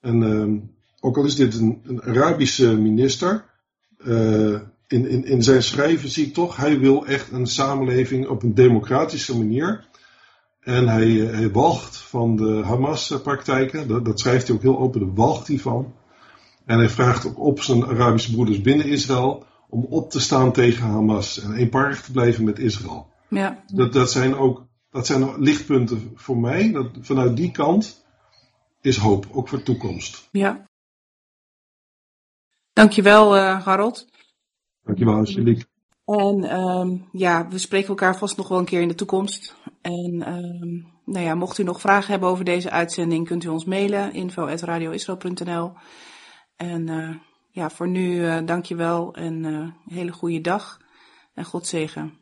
En 0.00 0.22
ehm, 0.22 0.58
ook 1.00 1.16
al 1.16 1.24
is 1.24 1.34
dit 1.34 1.54
een, 1.54 1.80
een 1.84 2.02
Arabische 2.02 2.76
minister, 2.76 3.44
eh, 3.98 4.60
in, 4.86 5.08
in, 5.08 5.24
in 5.24 5.42
zijn 5.42 5.62
schrijven 5.62 6.08
zie 6.08 6.26
ik 6.26 6.34
toch, 6.34 6.56
hij 6.56 6.78
wil 6.78 7.06
echt 7.06 7.32
een 7.32 7.46
samenleving 7.46 8.28
op 8.28 8.42
een 8.42 8.54
democratische 8.54 9.38
manier. 9.38 9.86
En 10.60 10.88
hij, 10.88 11.10
hij 11.10 11.50
walgt 11.50 11.96
van 11.96 12.36
de 12.36 12.62
Hamas-praktijken, 12.64 13.88
dat, 13.88 14.04
dat 14.04 14.20
schrijft 14.20 14.46
hij 14.46 14.56
ook 14.56 14.62
heel 14.62 14.78
open, 14.78 15.00
daar 15.00 15.14
walgt 15.14 15.48
hij 15.48 15.58
van. 15.58 15.94
En 16.64 16.78
hij 16.78 16.88
vraagt 16.88 17.26
ook 17.26 17.38
op 17.38 17.60
zijn 17.62 17.86
Arabische 17.86 18.32
broeders 18.32 18.60
binnen 18.60 18.86
Israël 18.86 19.46
om 19.68 19.84
op 19.84 20.10
te 20.10 20.20
staan 20.20 20.52
tegen 20.52 20.86
Hamas 20.86 21.40
en 21.40 21.54
eenparig 21.54 22.02
te 22.02 22.12
blijven 22.12 22.44
met 22.44 22.58
Israël. 22.58 23.06
Ja. 23.28 23.64
Dat, 23.66 23.92
dat 23.92 24.10
zijn 24.10 24.34
ook 24.34 24.66
dat 24.90 25.06
zijn 25.06 25.40
lichtpunten 25.40 26.12
voor 26.14 26.38
mij. 26.38 26.72
Dat, 26.72 26.86
vanuit 27.00 27.36
die 27.36 27.50
kant 27.50 28.04
is 28.80 28.96
hoop, 28.96 29.26
ook 29.32 29.48
voor 29.48 29.58
de 29.58 29.64
toekomst. 29.64 30.28
Ja. 30.32 30.66
Dankjewel, 32.72 33.36
uh, 33.36 33.64
Harold. 33.64 34.06
Dankjewel, 34.82 35.14
Angelique. 35.14 35.66
En 36.04 36.60
um, 36.60 37.08
ja, 37.12 37.48
we 37.48 37.58
spreken 37.58 37.88
elkaar 37.88 38.16
vast 38.16 38.36
nog 38.36 38.48
wel 38.48 38.58
een 38.58 38.64
keer 38.64 38.80
in 38.80 38.88
de 38.88 38.94
toekomst. 38.94 39.56
En 39.80 40.34
um, 40.34 40.86
nou 41.04 41.24
ja, 41.24 41.34
mocht 41.34 41.58
u 41.58 41.62
nog 41.62 41.80
vragen 41.80 42.10
hebben 42.10 42.28
over 42.28 42.44
deze 42.44 42.70
uitzending, 42.70 43.26
kunt 43.26 43.44
u 43.44 43.48
ons 43.48 43.64
mailen 43.64 44.12
info@radioisrael.nl. 44.12 45.72
En 46.56 46.86
uh, 46.86 47.16
ja, 47.58 47.70
voor 47.70 47.88
nu 47.88 48.14
uh, 48.14 48.38
dankjewel 48.44 49.14
en 49.14 49.44
uh, 49.44 49.52
een 49.52 49.74
hele 49.88 50.12
goede 50.12 50.40
dag 50.40 50.80
en 51.34 51.44
God 51.44 51.66
zegen. 51.66 52.18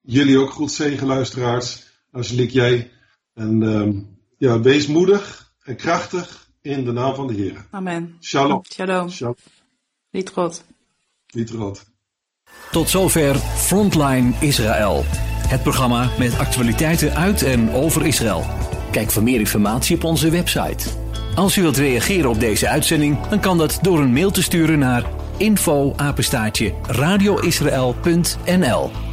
Jullie 0.00 0.38
ook 0.38 0.50
goed 0.50 0.72
zegen, 0.72 1.06
luisteraars. 1.06 1.86
Angelique, 2.10 2.52
jij. 2.52 2.90
En 3.34 3.62
um, 3.62 4.18
ja, 4.36 4.60
wees 4.60 4.86
moedig 4.86 5.52
en 5.62 5.76
krachtig 5.76 6.50
in 6.62 6.84
de 6.84 6.92
naam 6.92 7.14
van 7.14 7.26
de 7.26 7.34
Heer. 7.34 7.66
Amen. 7.70 8.16
Shalom. 8.20 8.64
Shalom. 8.72 9.10
Shalom. 9.10 9.36
Niet 10.10 10.30
God. 10.30 10.64
Niet 11.34 11.50
rot. 11.50 11.84
Tot 12.70 12.88
zover 12.88 13.36
Frontline 13.36 14.32
Israël. 14.40 15.02
Het 15.48 15.62
programma 15.62 16.10
met 16.18 16.38
actualiteiten 16.38 17.14
uit 17.14 17.42
en 17.42 17.70
over 17.70 18.06
Israël. 18.06 18.46
Kijk 18.90 19.10
voor 19.10 19.22
meer 19.22 19.38
informatie 19.38 19.96
op 19.96 20.04
onze 20.04 20.30
website. 20.30 21.07
Als 21.38 21.56
u 21.56 21.62
wilt 21.62 21.76
reageren 21.76 22.30
op 22.30 22.40
deze 22.40 22.68
uitzending, 22.68 23.28
dan 23.28 23.40
kan 23.40 23.58
dat 23.58 23.78
door 23.82 24.00
een 24.00 24.12
mail 24.12 24.30
te 24.30 24.42
sturen 24.42 24.78
naar 24.78 25.04
info 25.36 25.94
radioisrael.nl 26.86 29.07